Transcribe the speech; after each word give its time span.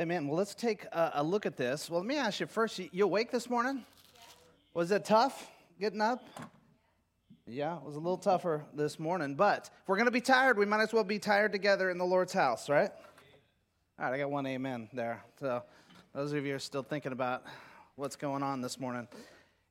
Amen. 0.00 0.26
Well, 0.26 0.38
let's 0.38 0.54
take 0.54 0.86
a, 0.86 1.10
a, 1.16 1.22
look 1.22 1.44
at 1.44 1.58
this. 1.58 1.90
Well, 1.90 2.00
let 2.00 2.06
me 2.06 2.16
ask 2.16 2.40
you 2.40 2.46
first 2.46 2.78
you, 2.78 2.88
you 2.92 3.04
awake 3.04 3.30
this 3.30 3.50
morning? 3.50 3.84
Was 4.72 4.90
it 4.90 5.04
tough 5.04 5.50
getting 5.78 6.00
up? 6.00 6.24
Yeah, 7.46 7.76
it 7.76 7.82
was 7.82 7.96
a 7.96 7.98
little 7.98 8.16
tougher 8.16 8.64
this 8.72 8.98
morning. 8.98 9.34
But 9.34 9.68
if 9.82 9.86
we're 9.86 9.96
going 9.96 10.06
to 10.06 10.10
be 10.10 10.22
tired, 10.22 10.56
we 10.56 10.64
might 10.64 10.80
as 10.80 10.94
well 10.94 11.04
be 11.04 11.18
tired 11.18 11.52
together 11.52 11.90
in 11.90 11.98
the 11.98 12.06
Lord's 12.06 12.32
house, 12.32 12.70
right? 12.70 12.90
All 13.98 14.06
right, 14.06 14.14
I 14.14 14.18
got 14.18 14.30
one 14.30 14.46
amen 14.46 14.88
there. 14.94 15.22
So, 15.38 15.62
those 16.14 16.32
of 16.32 16.46
you 16.46 16.54
are 16.54 16.58
still 16.58 16.82
thinking 16.82 17.12
about 17.12 17.44
what's 17.96 18.16
going 18.16 18.42
on 18.42 18.62
this 18.62 18.80
morning. 18.80 19.06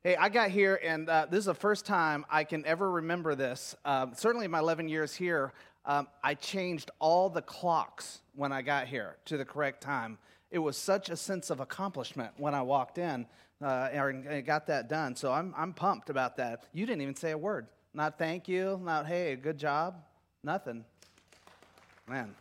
Hey, 0.04 0.14
I 0.14 0.28
got 0.28 0.50
here, 0.50 0.78
and 0.84 1.08
uh, 1.08 1.26
this 1.28 1.40
is 1.40 1.46
the 1.46 1.54
first 1.54 1.84
time 1.84 2.26
I 2.30 2.44
can 2.44 2.64
ever 2.64 2.88
remember 2.88 3.34
this. 3.34 3.74
Uh, 3.84 4.06
certainly, 4.14 4.46
my 4.46 4.60
11 4.60 4.88
years 4.88 5.16
here, 5.16 5.52
um, 5.84 6.08
I 6.22 6.34
changed 6.34 6.90
all 6.98 7.28
the 7.28 7.42
clocks 7.42 8.20
when 8.34 8.52
I 8.52 8.62
got 8.62 8.86
here 8.86 9.16
to 9.26 9.36
the 9.36 9.44
correct 9.44 9.82
time. 9.82 10.18
It 10.50 10.58
was 10.58 10.76
such 10.76 11.10
a 11.10 11.16
sense 11.16 11.50
of 11.50 11.60
accomplishment 11.60 12.32
when 12.36 12.54
I 12.54 12.62
walked 12.62 12.98
in 12.98 13.26
uh, 13.62 13.88
and 13.92 14.44
got 14.44 14.66
that 14.66 14.88
done. 14.88 15.16
So 15.16 15.32
I'm, 15.32 15.54
I'm 15.56 15.72
pumped 15.72 16.10
about 16.10 16.36
that. 16.36 16.64
You 16.72 16.86
didn't 16.86 17.02
even 17.02 17.16
say 17.16 17.32
a 17.32 17.38
word. 17.38 17.66
Not 17.94 18.18
thank 18.18 18.48
you, 18.48 18.80
not 18.82 19.06
hey, 19.06 19.36
good 19.36 19.58
job, 19.58 19.96
nothing. 20.42 20.84
Man, 22.08 22.34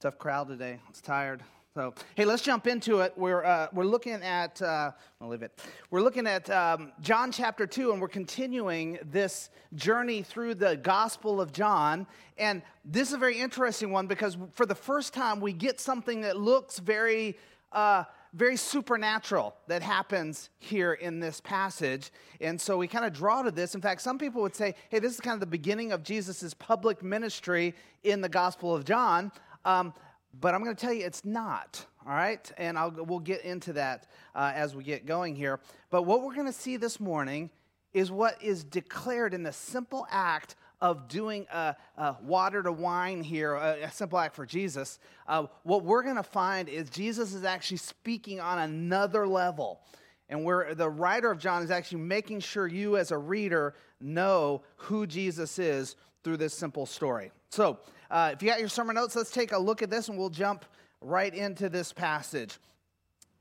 tough 0.00 0.18
crowd 0.18 0.48
today. 0.48 0.78
It's 0.88 1.00
tired. 1.00 1.42
So, 1.76 1.92
hey, 2.14 2.24
let's 2.24 2.42
jump 2.42 2.68
into 2.68 3.00
it. 3.00 3.14
We're, 3.16 3.42
uh, 3.42 3.66
we're 3.72 3.82
looking 3.82 4.22
at, 4.22 4.62
uh, 4.62 4.92
I'll 5.20 5.26
leave 5.26 5.42
it. 5.42 5.60
We're 5.90 6.02
looking 6.02 6.24
at 6.24 6.48
um, 6.48 6.92
John 7.00 7.32
chapter 7.32 7.66
2, 7.66 7.90
and 7.90 8.00
we're 8.00 8.06
continuing 8.06 8.96
this 9.02 9.50
journey 9.74 10.22
through 10.22 10.54
the 10.54 10.76
Gospel 10.76 11.40
of 11.40 11.52
John. 11.52 12.06
And 12.38 12.62
this 12.84 13.08
is 13.08 13.14
a 13.14 13.18
very 13.18 13.40
interesting 13.40 13.90
one 13.90 14.06
because 14.06 14.36
for 14.52 14.66
the 14.66 14.74
first 14.76 15.14
time, 15.14 15.40
we 15.40 15.52
get 15.52 15.80
something 15.80 16.20
that 16.20 16.36
looks 16.36 16.78
very, 16.78 17.36
uh, 17.72 18.04
very 18.34 18.56
supernatural 18.56 19.56
that 19.66 19.82
happens 19.82 20.50
here 20.60 20.92
in 20.92 21.18
this 21.18 21.40
passage. 21.40 22.12
And 22.40 22.60
so 22.60 22.78
we 22.78 22.86
kind 22.86 23.04
of 23.04 23.12
draw 23.12 23.42
to 23.42 23.50
this. 23.50 23.74
In 23.74 23.80
fact, 23.80 24.00
some 24.00 24.16
people 24.16 24.42
would 24.42 24.54
say, 24.54 24.76
hey, 24.90 25.00
this 25.00 25.12
is 25.12 25.20
kind 25.20 25.34
of 25.34 25.40
the 25.40 25.46
beginning 25.46 25.90
of 25.90 26.04
Jesus' 26.04 26.54
public 26.54 27.02
ministry 27.02 27.74
in 28.04 28.20
the 28.20 28.28
Gospel 28.28 28.72
of 28.72 28.84
John. 28.84 29.32
Um, 29.64 29.92
but 30.40 30.54
I'm 30.54 30.62
going 30.62 30.74
to 30.74 30.80
tell 30.80 30.92
you 30.92 31.04
it's 31.04 31.24
not, 31.24 31.84
all 32.06 32.14
right? 32.14 32.50
And 32.56 32.78
I'll, 32.78 32.90
we'll 32.90 33.18
get 33.18 33.42
into 33.42 33.72
that 33.74 34.06
uh, 34.34 34.52
as 34.54 34.74
we 34.74 34.84
get 34.84 35.06
going 35.06 35.36
here. 35.36 35.60
But 35.90 36.02
what 36.02 36.22
we're 36.22 36.34
going 36.34 36.46
to 36.46 36.52
see 36.52 36.76
this 36.76 36.98
morning 36.98 37.50
is 37.92 38.10
what 38.10 38.42
is 38.42 38.64
declared 38.64 39.34
in 39.34 39.42
the 39.42 39.52
simple 39.52 40.06
act 40.10 40.56
of 40.80 41.08
doing 41.08 41.46
a, 41.52 41.76
a 41.96 42.16
water 42.22 42.62
to 42.62 42.72
wine 42.72 43.22
here, 43.22 43.54
a, 43.54 43.84
a 43.84 43.90
simple 43.90 44.18
act 44.18 44.34
for 44.34 44.44
Jesus. 44.44 44.98
Uh, 45.26 45.46
what 45.62 45.84
we're 45.84 46.02
going 46.02 46.16
to 46.16 46.22
find 46.22 46.68
is 46.68 46.90
Jesus 46.90 47.32
is 47.32 47.44
actually 47.44 47.78
speaking 47.78 48.40
on 48.40 48.58
another 48.58 49.26
level. 49.26 49.80
And 50.28 50.44
where 50.44 50.74
the 50.74 50.88
writer 50.88 51.30
of 51.30 51.38
John 51.38 51.62
is 51.62 51.70
actually 51.70 52.00
making 52.00 52.40
sure 52.40 52.66
you, 52.66 52.96
as 52.96 53.12
a 53.12 53.18
reader, 53.18 53.74
know 54.00 54.62
who 54.76 55.06
Jesus 55.06 55.58
is 55.58 55.96
through 56.22 56.38
this 56.38 56.54
simple 56.54 56.86
story. 56.86 57.30
So, 57.50 57.78
uh, 58.10 58.30
if 58.32 58.42
you 58.42 58.48
got 58.48 58.60
your 58.60 58.68
sermon 58.68 58.94
notes, 58.94 59.16
let's 59.16 59.30
take 59.30 59.52
a 59.52 59.58
look 59.58 59.82
at 59.82 59.90
this 59.90 60.08
and 60.08 60.18
we'll 60.18 60.30
jump 60.30 60.64
right 61.00 61.34
into 61.34 61.68
this 61.68 61.92
passage. 61.92 62.58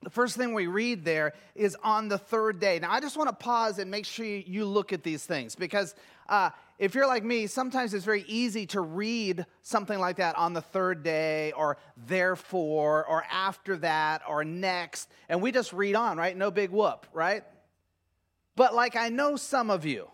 The 0.02 0.10
first 0.10 0.36
thing 0.36 0.54
we 0.54 0.68
read 0.68 1.06
there 1.06 1.34
is 1.56 1.78
on 1.82 2.10
the 2.10 2.18
third 2.18 2.60
day. 2.60 2.80
Now, 2.80 2.92
I 2.92 3.00
just 3.00 3.18
want 3.18 3.30
to 3.30 3.36
pause 3.36 3.80
and 3.80 3.90
make 3.90 4.06
sure 4.06 4.26
you 4.26 4.66
look 4.66 4.92
at 4.92 5.04
these 5.04 5.26
things 5.26 5.56
because 5.56 5.96
uh, 6.28 6.50
if 6.78 6.96
you're 6.96 7.08
like 7.08 7.24
me, 7.24 7.48
sometimes 7.48 7.94
it's 7.94 8.04
very 8.04 8.26
easy 8.28 8.66
to 8.68 8.82
read 8.82 9.46
something 9.62 9.98
like 10.00 10.18
that 10.18 10.38
on 10.38 10.54
the 10.54 10.62
third 10.62 11.04
day 11.04 11.52
or 11.54 11.78
therefore 12.08 13.06
or 13.06 13.24
after 13.32 13.78
that 13.78 14.22
or 14.28 14.44
next, 14.44 15.10
and 15.30 15.42
we 15.42 15.52
just 15.52 15.72
read 15.72 15.96
on, 15.96 16.18
right? 16.18 16.36
No 16.36 16.52
big 16.52 16.72
whoop, 16.72 17.06
right? 17.14 17.44
But 18.56 18.74
like 18.74 18.96
I 18.96 19.10
know 19.10 19.36
some 19.36 19.70
of 19.70 19.86
you, 19.86 20.10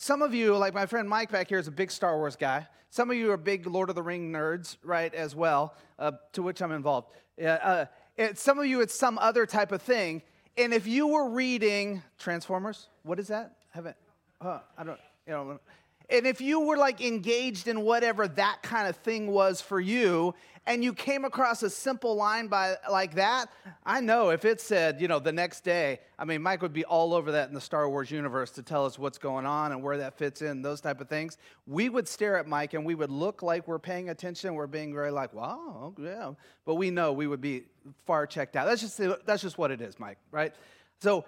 some 0.00 0.22
of 0.22 0.32
you, 0.32 0.56
like 0.56 0.72
my 0.72 0.86
friend 0.86 1.06
Mike 1.06 1.30
back 1.30 1.50
here, 1.50 1.58
is 1.58 1.68
a 1.68 1.70
big 1.70 1.90
Star 1.90 2.16
Wars 2.16 2.34
guy. 2.34 2.66
Some 2.88 3.10
of 3.10 3.18
you 3.18 3.30
are 3.32 3.36
big 3.36 3.66
Lord 3.66 3.90
of 3.90 3.94
the 3.94 4.02
Ring 4.02 4.32
nerds, 4.32 4.78
right, 4.82 5.14
as 5.14 5.34
well, 5.34 5.74
uh, 5.98 6.12
to 6.32 6.42
which 6.42 6.62
I'm 6.62 6.72
involved. 6.72 7.08
Uh, 7.38 7.84
it, 8.16 8.38
some 8.38 8.58
of 8.58 8.64
you, 8.64 8.80
it's 8.80 8.94
some 8.94 9.18
other 9.18 9.44
type 9.44 9.72
of 9.72 9.82
thing. 9.82 10.22
And 10.56 10.72
if 10.72 10.86
you 10.86 11.06
were 11.06 11.28
reading 11.28 12.02
Transformers, 12.18 12.88
what 13.02 13.20
is 13.20 13.28
that? 13.28 13.56
Haven't, 13.68 13.94
uh, 14.40 14.60
I 14.78 14.84
don't, 14.84 14.98
you 15.26 15.34
know, 15.34 15.60
and 16.10 16.26
if 16.26 16.40
you 16.40 16.60
were 16.60 16.76
like 16.76 17.00
engaged 17.00 17.68
in 17.68 17.82
whatever 17.82 18.28
that 18.28 18.62
kind 18.62 18.88
of 18.88 18.96
thing 18.96 19.30
was 19.30 19.60
for 19.60 19.80
you, 19.80 20.34
and 20.66 20.84
you 20.84 20.92
came 20.92 21.24
across 21.24 21.62
a 21.62 21.70
simple 21.70 22.14
line 22.14 22.46
by 22.46 22.76
like 22.90 23.14
that, 23.14 23.50
I 23.84 24.00
know 24.00 24.30
if 24.30 24.44
it 24.44 24.60
said, 24.60 25.00
you 25.00 25.08
know, 25.08 25.18
the 25.18 25.32
next 25.32 25.64
day, 25.64 26.00
I 26.18 26.24
mean, 26.24 26.42
Mike 26.42 26.62
would 26.62 26.72
be 26.72 26.84
all 26.84 27.14
over 27.14 27.32
that 27.32 27.48
in 27.48 27.54
the 27.54 27.60
Star 27.60 27.88
Wars 27.88 28.10
universe 28.10 28.50
to 28.52 28.62
tell 28.62 28.84
us 28.84 28.98
what's 28.98 29.18
going 29.18 29.46
on 29.46 29.72
and 29.72 29.82
where 29.82 29.96
that 29.98 30.18
fits 30.18 30.42
in, 30.42 30.62
those 30.62 30.80
type 30.80 31.00
of 31.00 31.08
things. 31.08 31.38
We 31.66 31.88
would 31.88 32.06
stare 32.06 32.36
at 32.36 32.46
Mike 32.46 32.74
and 32.74 32.84
we 32.84 32.94
would 32.94 33.10
look 33.10 33.42
like 33.42 33.66
we're 33.66 33.78
paying 33.78 34.10
attention. 34.10 34.54
We're 34.54 34.66
being 34.66 34.92
very 34.92 35.10
like, 35.10 35.32
wow, 35.32 35.94
yeah. 35.98 36.32
But 36.66 36.74
we 36.74 36.90
know 36.90 37.12
we 37.12 37.26
would 37.26 37.40
be 37.40 37.64
far 38.06 38.26
checked 38.26 38.54
out. 38.54 38.66
That's 38.66 38.82
just, 38.82 39.00
that's 39.24 39.42
just 39.42 39.56
what 39.56 39.70
it 39.70 39.80
is, 39.80 39.98
Mike, 39.98 40.18
right? 40.30 40.54
So 41.00 41.24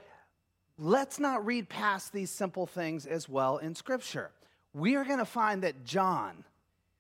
let's 0.79 1.19
not 1.19 1.45
read 1.47 1.69
past 1.69 2.13
these 2.13 2.31
simple 2.31 2.67
things 2.67 3.07
as 3.07 3.29
well 3.29 3.57
in 3.59 3.75
Scripture 3.75 4.31
we 4.75 4.97
are 4.97 5.05
going 5.05 5.19
to 5.19 5.25
find 5.25 5.63
that 5.63 5.85
John, 5.85 6.45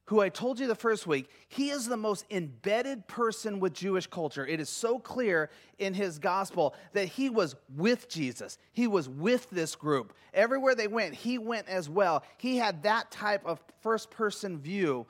who 0.06 0.20
I 0.20 0.28
told 0.28 0.60
you 0.60 0.66
the 0.66 0.74
first 0.74 1.06
week, 1.06 1.30
he 1.48 1.70
is 1.70 1.86
the 1.86 1.96
most 1.96 2.26
embedded 2.30 3.06
person 3.06 3.60
with 3.60 3.72
Jewish 3.72 4.06
culture. 4.06 4.46
It 4.46 4.60
is 4.60 4.68
so 4.68 4.98
clear 4.98 5.48
in 5.78 5.94
his 5.94 6.18
gospel 6.18 6.74
that 6.92 7.08
he 7.08 7.30
was 7.30 7.56
with 7.74 8.08
Jesus, 8.08 8.58
he 8.72 8.86
was 8.86 9.08
with 9.08 9.48
this 9.50 9.74
group. 9.74 10.14
Everywhere 10.34 10.74
they 10.74 10.88
went, 10.88 11.14
he 11.14 11.38
went 11.38 11.68
as 11.68 11.88
well. 11.88 12.24
He 12.38 12.56
had 12.56 12.82
that 12.82 13.10
type 13.10 13.44
of 13.44 13.62
first 13.80 14.10
person 14.10 14.58
view. 14.58 15.06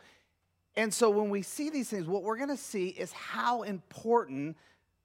And 0.77 0.93
so 0.93 1.11
when 1.11 1.31
we 1.31 1.43
see 1.43 1.69
these 1.69 1.91
things, 1.91 2.07
what 2.07 2.23
we're 2.23 2.37
going 2.37 2.49
to 2.49 2.57
see 2.57 2.89
is 2.89 3.13
how 3.13 3.63
important 3.63 4.57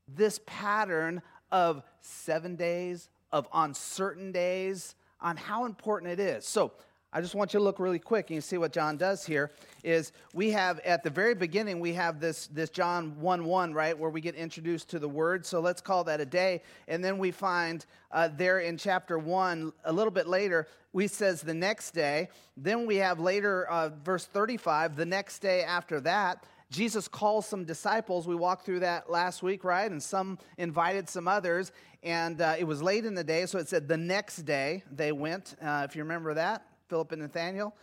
this 0.07 0.39
pattern 0.45 1.21
of 1.51 1.83
seven 2.01 2.55
days, 2.55 3.09
of 3.31 3.47
uncertain 3.53 4.31
days, 4.31 4.95
on 5.19 5.35
how 5.35 5.65
important 5.65 6.11
it 6.11 6.19
is. 6.19 6.45
So 6.45 6.71
I 7.13 7.21
just 7.21 7.35
want 7.35 7.53
you 7.53 7.59
to 7.59 7.63
look 7.63 7.79
really 7.79 7.99
quick 7.99 8.29
and 8.29 8.35
you 8.35 8.41
see 8.41 8.57
what 8.57 8.73
John 8.73 8.97
does 8.97 9.25
here 9.25 9.51
is 9.81 10.11
we 10.33 10.51
have 10.51 10.79
at 10.79 11.03
the 11.03 11.09
very 11.09 11.33
beginning 11.35 11.79
we 11.79 11.93
have 11.93 12.19
this 12.19 12.47
this 12.47 12.69
John 12.69 13.19
1 13.21 13.45
1, 13.45 13.73
right, 13.73 13.97
where 13.97 14.09
we 14.09 14.19
get 14.19 14.35
introduced 14.35 14.89
to 14.89 14.99
the 14.99 15.07
word. 15.07 15.45
So 15.45 15.61
let's 15.61 15.81
call 15.81 16.03
that 16.03 16.19
a 16.19 16.25
day. 16.25 16.61
And 16.87 17.03
then 17.03 17.17
we 17.17 17.31
find 17.31 17.85
uh, 18.11 18.29
there 18.35 18.59
in 18.59 18.77
chapter 18.77 19.17
1, 19.17 19.71
a 19.85 19.93
little 19.93 20.11
bit 20.11 20.27
later, 20.27 20.67
we 20.91 21.07
says 21.07 21.41
the 21.41 21.53
next 21.53 21.91
day. 21.91 22.27
Then 22.57 22.85
we 22.85 22.97
have 22.97 23.21
later 23.21 23.65
uh, 23.67 23.89
verse 24.03 24.25
35, 24.25 24.97
the 24.97 25.05
next 25.05 25.39
day 25.39 25.63
after 25.63 26.01
that. 26.01 26.43
Jesus 26.69 27.07
calls 27.07 27.45
some 27.45 27.63
disciples. 27.63 28.27
We 28.27 28.35
walked 28.35 28.65
through 28.65 28.81
that 28.81 29.09
last 29.09 29.41
week, 29.41 29.63
right? 29.63 29.89
And 29.89 30.03
some 30.03 30.37
invited 30.57 31.07
some 31.07 31.27
others. 31.27 31.71
And 32.03 32.41
uh, 32.41 32.55
it 32.59 32.65
was 32.65 32.81
late 32.81 33.05
in 33.05 33.15
the 33.15 33.23
day, 33.23 33.45
so 33.45 33.59
it 33.59 33.69
said 33.69 33.87
the 33.87 33.97
next 33.97 34.37
day 34.43 34.83
they 34.91 35.13
went, 35.13 35.55
uh, 35.61 35.85
if 35.87 35.95
you 35.95 36.03
remember 36.03 36.33
that. 36.33 36.65
Philip 36.89 37.11
and 37.11 37.21
Nathaniel. 37.21 37.75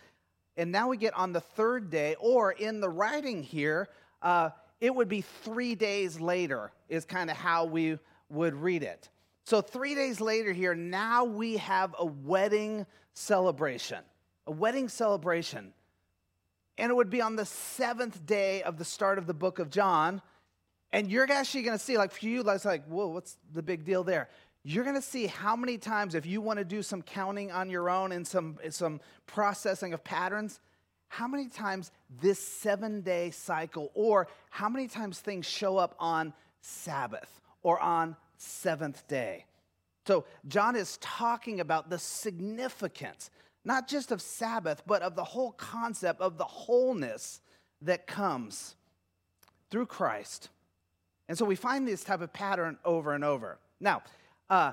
And 0.57 0.71
now 0.71 0.89
we 0.89 0.97
get 0.97 1.15
on 1.15 1.33
the 1.33 1.41
third 1.41 1.91
day, 1.91 2.17
or 2.21 2.53
in 2.53 2.81
the 2.81 2.89
writing 2.89 3.43
here, 3.43 3.89
uh, 4.23 4.51
it 4.81 4.95
would 4.95 5.09
be 5.09 5.21
three 5.21 5.75
days 5.75 6.21
later, 6.21 6.73
is 6.89 7.05
kind 7.05 7.31
of 7.31 7.37
how 7.37 7.65
we 7.65 7.99
would 8.29 8.55
read 8.55 8.83
it. 8.83 9.09
So, 9.45 9.61
three 9.61 9.95
days 9.95 10.21
later, 10.21 10.53
here, 10.53 10.75
now 10.75 11.25
we 11.25 11.59
have 11.59 11.95
a 11.99 12.07
wedding 12.07 12.87
celebration. 13.13 13.99
A 14.47 14.53
wedding 14.53 14.89
celebration. 14.89 15.73
And 16.79 16.91
it 16.91 16.95
would 16.95 17.11
be 17.11 17.21
on 17.21 17.37
the 17.37 17.45
seventh 17.45 18.25
day 18.27 18.63
of 18.63 18.79
the 18.79 18.85
start 18.85 19.19
of 19.19 19.27
the 19.27 19.35
book 19.35 19.59
of 19.59 19.71
John. 19.71 20.23
And 20.93 21.11
you're 21.11 21.31
actually 21.31 21.63
going 21.63 21.77
to 21.77 21.85
see, 21.85 21.99
like, 21.99 22.13
for 22.13 22.25
you, 22.25 22.43
that's 22.43 22.65
like, 22.65 22.85
whoa, 22.87 23.09
what's 23.09 23.37
the 23.53 23.63
big 23.63 23.85
deal 23.85 24.05
there? 24.05 24.29
You're 24.65 24.85
going 24.85 24.97
to 24.97 25.03
see 25.03 25.27
how 25.27 25.55
many 25.55 25.77
times, 25.77 26.15
if 26.15 26.25
you 26.25 26.41
want 26.41 26.59
to 26.59 26.65
do 26.65 26.83
some 26.83 27.03
counting 27.03 27.53
on 27.53 27.69
your 27.69 27.91
own 27.91 28.13
and 28.13 28.27
some, 28.27 28.59
some 28.71 29.01
processing 29.27 29.93
of 29.93 30.03
patterns, 30.03 30.59
how 31.09 31.29
many 31.29 31.49
times 31.49 31.93
this 32.21 32.39
seven 32.39 33.03
day 33.03 33.31
cycle, 33.31 33.91
or 33.95 34.27
how 34.51 34.69
many 34.69 34.89
times 34.89 35.21
things 35.21 35.47
show 35.47 35.77
up 35.77 35.95
on 35.99 36.33
Sabbath 36.63 37.41
or 37.63 37.79
on 37.79 38.17
seventh 38.39 39.07
day. 39.07 39.45
So, 40.07 40.25
John 40.49 40.77
is 40.77 40.99
talking 41.01 41.61
about 41.61 41.89
the 41.89 41.99
significance, 41.99 43.31
not 43.65 43.87
just 43.87 44.13
of 44.13 44.21
Sabbath, 44.21 44.83
but 44.87 45.03
of 45.03 45.15
the 45.15 45.25
whole 45.25 45.53
concept 45.53 46.21
of 46.21 46.37
the 46.37 46.45
wholeness 46.45 47.41
that 47.83 48.07
comes 48.07 48.77
through 49.71 49.87
Christ. 49.87 50.49
And 51.29 51.39
so 51.39 51.45
we 51.45 51.57
find 51.57 51.87
this 51.87 52.05
type 52.05 52.21
of 52.21 52.33
pattern 52.33 52.79
over 52.85 53.13
and 53.13 53.25
over. 53.25 53.59
Now, 53.81 54.03
uh, 54.51 54.73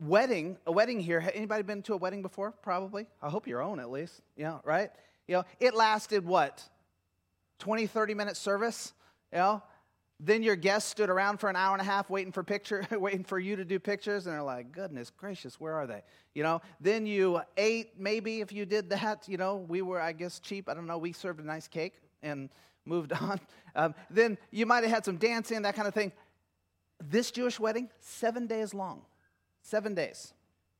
wedding, 0.00 0.56
a 0.66 0.72
wedding 0.72 1.00
here. 1.00 1.30
Anybody 1.34 1.62
been 1.62 1.82
to 1.82 1.94
a 1.94 1.96
wedding 1.96 2.22
before? 2.22 2.52
Probably. 2.62 3.06
I 3.20 3.28
hope 3.28 3.46
your 3.46 3.62
own 3.62 3.80
at 3.80 3.90
least. 3.90 4.20
Yeah, 4.36 4.58
right? 4.64 4.90
You 5.28 5.36
know, 5.36 5.44
it 5.60 5.74
lasted 5.74 6.24
what? 6.24 6.62
20, 7.60 7.86
30 7.86 8.14
minute 8.14 8.36
service? 8.36 8.92
You 9.32 9.38
know? 9.38 9.62
Then 10.24 10.44
your 10.44 10.54
guests 10.54 10.88
stood 10.88 11.10
around 11.10 11.38
for 11.38 11.50
an 11.50 11.56
hour 11.56 11.72
and 11.72 11.80
a 11.80 11.84
half 11.84 12.08
waiting 12.08 12.32
for 12.32 12.44
picture, 12.44 12.86
waiting 12.92 13.24
for 13.24 13.40
you 13.40 13.56
to 13.56 13.64
do 13.64 13.80
pictures, 13.80 14.26
and 14.26 14.34
they're 14.34 14.42
like, 14.42 14.70
"Goodness 14.70 15.10
gracious, 15.10 15.58
where 15.58 15.74
are 15.74 15.86
they?" 15.86 16.02
You 16.32 16.44
know. 16.44 16.62
Then 16.80 17.06
you 17.06 17.40
ate, 17.56 17.98
maybe 17.98 18.40
if 18.40 18.52
you 18.52 18.64
did 18.64 18.90
that. 18.90 19.28
You 19.28 19.36
know, 19.36 19.56
we 19.56 19.82
were, 19.82 20.00
I 20.00 20.12
guess, 20.12 20.38
cheap. 20.38 20.68
I 20.68 20.74
don't 20.74 20.86
know. 20.86 20.98
We 20.98 21.12
served 21.12 21.40
a 21.40 21.44
nice 21.44 21.66
cake 21.66 21.94
and 22.22 22.50
moved 22.84 23.12
on. 23.20 23.40
Um, 23.74 23.96
then 24.10 24.38
you 24.52 24.64
might 24.64 24.84
have 24.84 24.92
had 24.92 25.04
some 25.04 25.16
dancing, 25.16 25.62
that 25.62 25.74
kind 25.74 25.88
of 25.88 25.94
thing. 25.94 26.12
This 27.10 27.30
Jewish 27.30 27.58
wedding, 27.58 27.88
seven 28.00 28.46
days 28.46 28.72
long, 28.74 29.02
seven 29.62 29.94
days. 29.94 30.32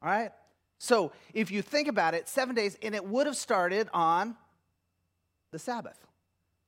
All 0.02 0.10
right. 0.10 0.32
So 0.78 1.12
if 1.32 1.50
you 1.50 1.62
think 1.62 1.88
about 1.88 2.14
it, 2.14 2.28
seven 2.28 2.54
days, 2.54 2.76
and 2.82 2.94
it 2.94 3.04
would 3.04 3.26
have 3.26 3.36
started 3.36 3.88
on 3.92 4.36
the 5.52 5.58
Sabbath. 5.58 5.98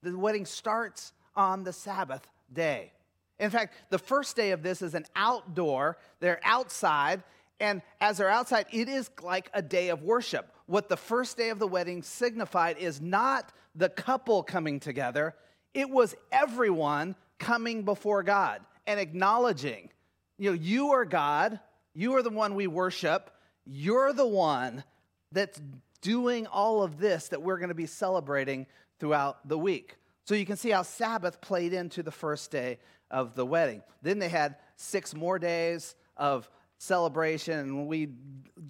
The 0.02 0.16
wedding 0.16 0.46
starts 0.46 1.12
on 1.34 1.64
the 1.64 1.72
Sabbath 1.72 2.24
day. 2.52 2.92
In 3.38 3.50
fact, 3.50 3.74
the 3.90 3.98
first 3.98 4.36
day 4.36 4.52
of 4.52 4.62
this 4.62 4.82
is 4.82 4.94
an 4.94 5.06
outdoor, 5.16 5.98
they're 6.20 6.40
outside, 6.44 7.22
and 7.58 7.82
as 8.00 8.18
they're 8.18 8.30
outside, 8.30 8.66
it 8.70 8.88
is 8.88 9.10
like 9.22 9.50
a 9.54 9.62
day 9.62 9.88
of 9.88 10.02
worship. 10.02 10.54
What 10.66 10.88
the 10.88 10.96
first 10.96 11.36
day 11.36 11.50
of 11.50 11.58
the 11.58 11.66
wedding 11.66 12.02
signified 12.02 12.78
is 12.78 13.00
not 13.00 13.52
the 13.74 13.88
couple 13.88 14.42
coming 14.42 14.78
together, 14.78 15.34
it 15.72 15.90
was 15.90 16.14
everyone 16.30 17.16
coming 17.38 17.82
before 17.82 18.22
God 18.22 18.60
and 18.86 19.00
acknowledging, 19.00 19.90
you 20.38 20.50
know, 20.50 20.56
you 20.56 20.92
are 20.92 21.04
God, 21.04 21.60
you 21.94 22.14
are 22.16 22.22
the 22.22 22.30
one 22.30 22.54
we 22.54 22.66
worship, 22.66 23.30
you're 23.64 24.12
the 24.12 24.26
one 24.26 24.84
that's 25.32 25.60
doing 26.00 26.46
all 26.46 26.82
of 26.82 26.98
this 26.98 27.28
that 27.28 27.42
we're 27.42 27.56
going 27.58 27.68
to 27.68 27.74
be 27.74 27.86
celebrating 27.86 28.66
throughout 28.98 29.48
the 29.48 29.58
week. 29.58 29.96
So 30.24 30.34
you 30.34 30.46
can 30.46 30.56
see 30.56 30.70
how 30.70 30.82
Sabbath 30.82 31.40
played 31.40 31.72
into 31.72 32.02
the 32.02 32.10
first 32.10 32.50
day 32.50 32.78
of 33.10 33.34
the 33.34 33.44
wedding. 33.44 33.82
Then 34.02 34.18
they 34.18 34.28
had 34.28 34.56
six 34.76 35.14
more 35.14 35.38
days 35.38 35.94
of 36.16 36.48
celebration, 36.78 37.58
and 37.58 37.86
we 37.86 38.08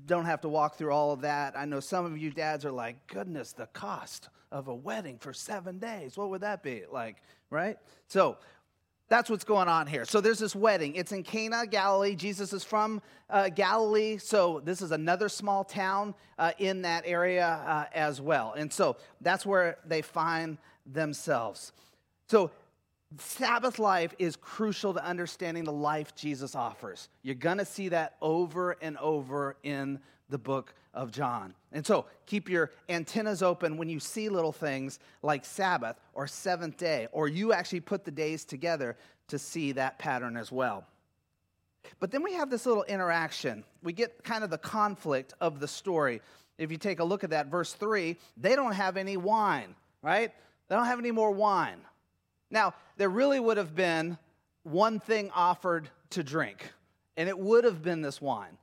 don't 0.06 0.26
have 0.26 0.40
to 0.42 0.48
walk 0.48 0.76
through 0.76 0.92
all 0.92 1.12
of 1.12 1.22
that. 1.22 1.56
I 1.56 1.64
know 1.64 1.80
some 1.80 2.04
of 2.04 2.16
you 2.18 2.30
dads 2.30 2.64
are 2.64 2.72
like, 2.72 3.06
goodness, 3.06 3.52
the 3.52 3.66
cost 3.66 4.28
of 4.52 4.68
a 4.68 4.74
wedding 4.74 5.18
for 5.18 5.32
seven 5.32 5.78
days. 5.78 6.16
What 6.16 6.30
would 6.30 6.42
that 6.42 6.62
be 6.62 6.82
like, 6.90 7.16
right? 7.50 7.76
So 8.06 8.38
that's 9.08 9.28
what's 9.28 9.44
going 9.44 9.68
on 9.68 9.86
here. 9.86 10.04
So 10.04 10.20
there's 10.20 10.38
this 10.38 10.56
wedding. 10.56 10.94
It's 10.94 11.12
in 11.12 11.22
Cana, 11.22 11.66
Galilee. 11.66 12.14
Jesus 12.14 12.52
is 12.52 12.64
from 12.64 13.02
uh, 13.28 13.50
Galilee, 13.50 14.16
so 14.16 14.60
this 14.64 14.80
is 14.80 14.92
another 14.92 15.28
small 15.28 15.62
town 15.62 16.14
uh, 16.38 16.52
in 16.58 16.82
that 16.82 17.04
area 17.06 17.46
uh, 17.66 17.84
as 17.94 18.20
well. 18.20 18.54
And 18.56 18.72
so 18.72 18.96
that's 19.20 19.44
where 19.44 19.78
they 19.86 20.02
find 20.02 20.58
themselves. 20.86 21.72
So, 22.28 22.50
Sabbath 23.16 23.78
life 23.78 24.12
is 24.18 24.34
crucial 24.34 24.92
to 24.94 25.04
understanding 25.04 25.62
the 25.62 25.72
life 25.72 26.16
Jesus 26.16 26.56
offers. 26.56 27.08
You're 27.22 27.36
going 27.36 27.58
to 27.58 27.64
see 27.64 27.90
that 27.90 28.16
over 28.20 28.76
and 28.82 28.98
over 28.98 29.56
in 29.62 30.00
the 30.30 30.38
book 30.38 30.74
of 30.94 31.10
John. 31.10 31.54
And 31.72 31.84
so, 31.84 32.06
keep 32.26 32.48
your 32.48 32.70
antennas 32.88 33.42
open 33.42 33.76
when 33.76 33.88
you 33.88 34.00
see 34.00 34.28
little 34.28 34.52
things 34.52 34.98
like 35.22 35.44
Sabbath 35.44 35.96
or 36.14 36.26
seventh 36.26 36.76
day, 36.76 37.08
or 37.12 37.28
you 37.28 37.52
actually 37.52 37.80
put 37.80 38.04
the 38.04 38.10
days 38.10 38.44
together 38.44 38.96
to 39.28 39.38
see 39.38 39.72
that 39.72 39.98
pattern 39.98 40.36
as 40.36 40.50
well. 40.50 40.84
But 42.00 42.10
then 42.10 42.22
we 42.22 42.34
have 42.34 42.50
this 42.50 42.66
little 42.66 42.84
interaction. 42.84 43.64
We 43.82 43.92
get 43.92 44.24
kind 44.24 44.44
of 44.44 44.50
the 44.50 44.58
conflict 44.58 45.34
of 45.40 45.60
the 45.60 45.68
story. 45.68 46.22
If 46.58 46.70
you 46.70 46.78
take 46.78 47.00
a 47.00 47.04
look 47.04 47.24
at 47.24 47.30
that, 47.30 47.48
verse 47.48 47.72
3, 47.72 48.16
they 48.36 48.56
don't 48.56 48.72
have 48.72 48.96
any 48.96 49.16
wine, 49.16 49.74
right? 50.02 50.32
They 50.68 50.76
don't 50.76 50.86
have 50.86 50.98
any 50.98 51.10
more 51.10 51.30
wine. 51.30 51.80
Now, 52.50 52.74
there 52.96 53.08
really 53.08 53.40
would 53.40 53.56
have 53.56 53.74
been 53.74 54.18
one 54.62 55.00
thing 55.00 55.30
offered 55.34 55.88
to 56.10 56.22
drink, 56.22 56.72
and 57.16 57.28
it 57.28 57.38
would 57.38 57.64
have 57.64 57.82
been 57.82 58.00
this 58.00 58.20
wine. 58.20 58.56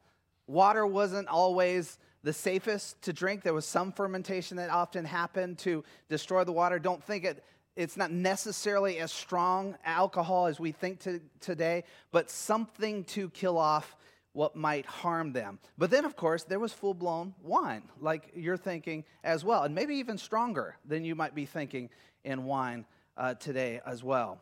Water 0.48 0.86
wasn't 0.86 1.28
always 1.28 1.98
the 2.24 2.34
safest 2.34 3.02
to 3.04 3.14
drink. 3.14 3.44
There 3.44 3.54
was 3.54 3.66
some 3.66 3.92
fermentation 3.92 4.58
that 4.58 4.70
often 4.70 5.06
happened 5.06 5.58
to 5.60 5.84
destroy 6.10 6.44
the 6.44 6.52
water. 6.52 6.80
Don't 6.80 7.04
think 7.04 7.26
it, 7.26 7.44
it's 7.76 7.98
not 7.98 8.12
necessarily 8.12 9.00
as 9.00 9.12
strong 9.12 9.76
alcohol 9.86 10.48
as 10.48 10.60
we 10.60 10.72
think 10.72 11.00
to, 11.02 11.22
today, 11.40 11.84
but 12.12 12.30
something 12.30 13.04
to 13.06 13.30
kill 13.30 13.58
off 13.58 13.96
what 14.34 14.56
might 14.56 14.86
harm 14.86 15.34
them. 15.34 15.60
But 15.78 15.90
then, 15.92 16.06
of 16.06 16.16
course, 16.16 16.44
there 16.44 16.60
was 16.60 16.72
full 16.72 16.94
blown 16.94 17.34
wine, 17.44 17.84
like 18.00 18.32
you're 18.36 18.58
thinking 18.58 19.04
as 19.24 19.44
well, 19.44 19.64
and 19.64 19.76
maybe 19.76 19.96
even 19.96 20.18
stronger 20.18 20.78
than 20.86 21.04
you 21.04 21.16
might 21.16 21.36
be 21.36 21.46
thinking 21.46 21.90
in 22.24 22.46
wine 22.46 22.86
uh, 23.18 23.34
today 23.34 23.82
as 23.86 24.04
well. 24.04 24.40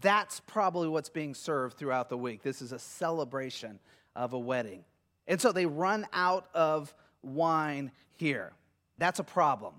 That's 0.00 0.40
probably 0.40 0.88
what's 0.88 1.08
being 1.08 1.34
served 1.34 1.78
throughout 1.78 2.08
the 2.08 2.18
week. 2.18 2.42
This 2.42 2.62
is 2.62 2.72
a 2.72 2.78
celebration 2.78 3.78
of 4.14 4.32
a 4.32 4.38
wedding. 4.38 4.84
And 5.26 5.40
so 5.40 5.52
they 5.52 5.66
run 5.66 6.06
out 6.12 6.48
of 6.54 6.94
wine 7.24 7.90
here. 8.12 8.52
That's 8.98 9.18
a 9.18 9.24
problem. 9.24 9.74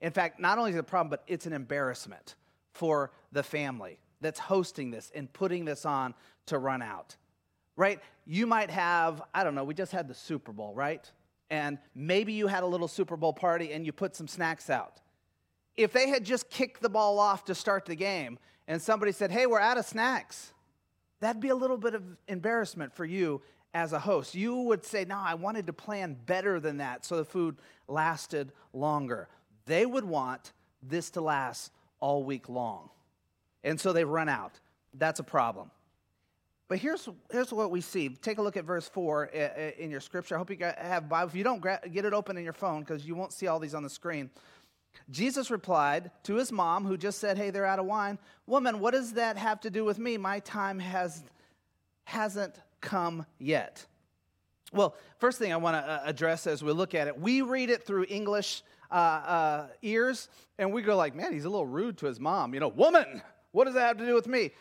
In 0.00 0.12
fact, 0.12 0.40
not 0.40 0.58
only 0.58 0.70
is 0.70 0.76
it 0.76 0.80
a 0.80 0.82
problem, 0.82 1.10
but 1.10 1.22
it's 1.26 1.46
an 1.46 1.52
embarrassment 1.52 2.34
for 2.72 3.10
the 3.32 3.42
family 3.42 3.98
that's 4.20 4.38
hosting 4.38 4.90
this 4.90 5.10
and 5.14 5.32
putting 5.32 5.64
this 5.64 5.84
on 5.84 6.14
to 6.46 6.58
run 6.58 6.82
out 6.82 7.16
right? 7.80 7.98
You 8.26 8.46
might 8.46 8.70
have, 8.70 9.22
I 9.34 9.42
don't 9.42 9.54
know, 9.54 9.64
we 9.64 9.72
just 9.72 9.90
had 9.90 10.06
the 10.06 10.14
Super 10.14 10.52
Bowl, 10.52 10.74
right? 10.74 11.10
And 11.48 11.78
maybe 11.94 12.34
you 12.34 12.46
had 12.46 12.62
a 12.62 12.66
little 12.66 12.86
Super 12.86 13.16
Bowl 13.16 13.32
party 13.32 13.72
and 13.72 13.86
you 13.86 13.92
put 13.92 14.14
some 14.14 14.28
snacks 14.28 14.68
out. 14.68 15.00
If 15.76 15.92
they 15.92 16.10
had 16.10 16.22
just 16.22 16.50
kicked 16.50 16.82
the 16.82 16.90
ball 16.90 17.18
off 17.18 17.46
to 17.46 17.54
start 17.54 17.86
the 17.86 17.94
game 17.94 18.38
and 18.68 18.82
somebody 18.82 19.12
said, 19.12 19.30
hey, 19.30 19.46
we're 19.46 19.60
out 19.60 19.78
of 19.78 19.86
snacks, 19.86 20.52
that'd 21.20 21.40
be 21.40 21.48
a 21.48 21.54
little 21.54 21.78
bit 21.78 21.94
of 21.94 22.02
embarrassment 22.28 22.92
for 22.92 23.06
you 23.06 23.40
as 23.74 23.92
a 23.92 23.98
host. 23.98 24.34
You 24.34 24.56
would 24.56 24.84
say, 24.84 25.04
no, 25.04 25.18
I 25.18 25.34
wanted 25.34 25.66
to 25.66 25.72
plan 25.72 26.16
better 26.26 26.60
than 26.60 26.78
that 26.78 27.04
so 27.04 27.16
the 27.16 27.24
food 27.24 27.56
lasted 27.88 28.52
longer. 28.72 29.28
They 29.66 29.86
would 29.86 30.04
want 30.04 30.52
this 30.82 31.10
to 31.10 31.20
last 31.20 31.72
all 32.00 32.24
week 32.24 32.48
long. 32.48 32.90
And 33.62 33.78
so 33.80 33.92
they 33.92 34.04
run 34.04 34.28
out. 34.28 34.58
That's 34.94 35.20
a 35.20 35.24
problem. 35.24 35.70
But 36.68 36.78
here's, 36.78 37.08
here's 37.30 37.52
what 37.52 37.70
we 37.70 37.80
see. 37.80 38.08
Take 38.08 38.38
a 38.38 38.42
look 38.42 38.56
at 38.56 38.64
verse 38.64 38.88
4 38.88 39.30
uh, 39.34 39.38
uh, 39.38 39.70
in 39.78 39.90
your 39.90 40.00
scripture. 40.00 40.36
I 40.36 40.38
hope 40.38 40.50
you 40.50 40.56
have 40.60 41.08
Bible. 41.08 41.28
If 41.28 41.34
you 41.34 41.42
don't, 41.42 41.60
get 41.60 42.04
it 42.04 42.12
open 42.12 42.36
in 42.36 42.44
your 42.44 42.52
phone 42.52 42.80
because 42.80 43.04
you 43.04 43.14
won't 43.14 43.32
see 43.32 43.48
all 43.48 43.58
these 43.58 43.74
on 43.74 43.82
the 43.82 43.90
screen. 43.90 44.30
Jesus 45.10 45.50
replied 45.50 46.10
to 46.24 46.36
his 46.36 46.52
mom, 46.52 46.84
who 46.84 46.96
just 46.96 47.18
said, 47.18 47.36
Hey, 47.36 47.50
they're 47.50 47.66
out 47.66 47.78
of 47.78 47.86
wine. 47.86 48.18
Woman, 48.46 48.80
what 48.80 48.92
does 48.92 49.14
that 49.14 49.36
have 49.36 49.60
to 49.60 49.70
do 49.70 49.84
with 49.84 49.98
me? 49.98 50.16
My 50.16 50.40
time 50.40 50.78
has, 50.78 51.24
hasn't 52.04 52.54
come 52.80 53.26
yet. 53.38 53.84
Well, 54.72 54.94
first 55.18 55.38
thing 55.38 55.52
I 55.52 55.56
want 55.56 55.76
to 55.76 55.90
uh, 55.90 56.02
address 56.04 56.46
as 56.46 56.62
we 56.62 56.72
look 56.72 56.94
at 56.94 57.08
it, 57.08 57.18
we 57.18 57.42
read 57.42 57.70
it 57.70 57.84
through 57.84 58.06
English 58.08 58.62
uh, 58.90 58.94
uh, 58.94 59.66
ears, 59.82 60.28
and 60.58 60.72
we 60.72 60.82
go 60.82 60.96
like, 60.96 61.14
man, 61.14 61.32
he's 61.32 61.44
a 61.44 61.50
little 61.50 61.66
rude 61.66 61.98
to 61.98 62.06
his 62.06 62.20
mom. 62.20 62.54
You 62.54 62.60
know, 62.60 62.68
woman, 62.68 63.22
what 63.52 63.64
does 63.64 63.74
that 63.74 63.86
have 63.86 63.98
to 63.98 64.06
do 64.06 64.14
with 64.14 64.28
me? 64.28 64.52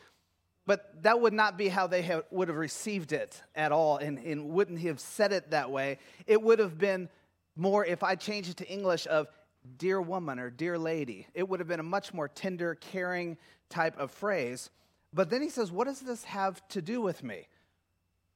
But 0.65 1.03
that 1.03 1.19
would 1.19 1.33
not 1.33 1.57
be 1.57 1.67
how 1.67 1.87
they 1.87 2.03
have, 2.03 2.23
would 2.29 2.47
have 2.47 2.57
received 2.57 3.11
it 3.11 3.41
at 3.55 3.71
all 3.71 3.97
and, 3.97 4.19
and 4.19 4.49
wouldn't 4.49 4.79
he 4.79 4.87
have 4.87 4.99
said 4.99 5.31
it 5.31 5.49
that 5.49 5.71
way. 5.71 5.97
It 6.27 6.41
would 6.41 6.59
have 6.59 6.77
been 6.77 7.09
more, 7.55 7.83
if 7.85 8.03
I 8.03 8.15
changed 8.15 8.51
it 8.51 8.57
to 8.57 8.67
English, 8.67 9.07
of 9.07 9.27
dear 9.77 10.01
woman 10.01 10.39
or 10.39 10.49
dear 10.49 10.77
lady. 10.77 11.27
It 11.33 11.47
would 11.47 11.59
have 11.59 11.67
been 11.67 11.79
a 11.79 11.83
much 11.83 12.13
more 12.13 12.27
tender, 12.27 12.75
caring 12.75 13.37
type 13.69 13.97
of 13.97 14.11
phrase. 14.11 14.69
But 15.13 15.29
then 15.29 15.41
he 15.41 15.49
says, 15.49 15.71
What 15.71 15.87
does 15.87 16.01
this 16.01 16.23
have 16.25 16.65
to 16.69 16.81
do 16.81 17.01
with 17.01 17.23
me? 17.23 17.47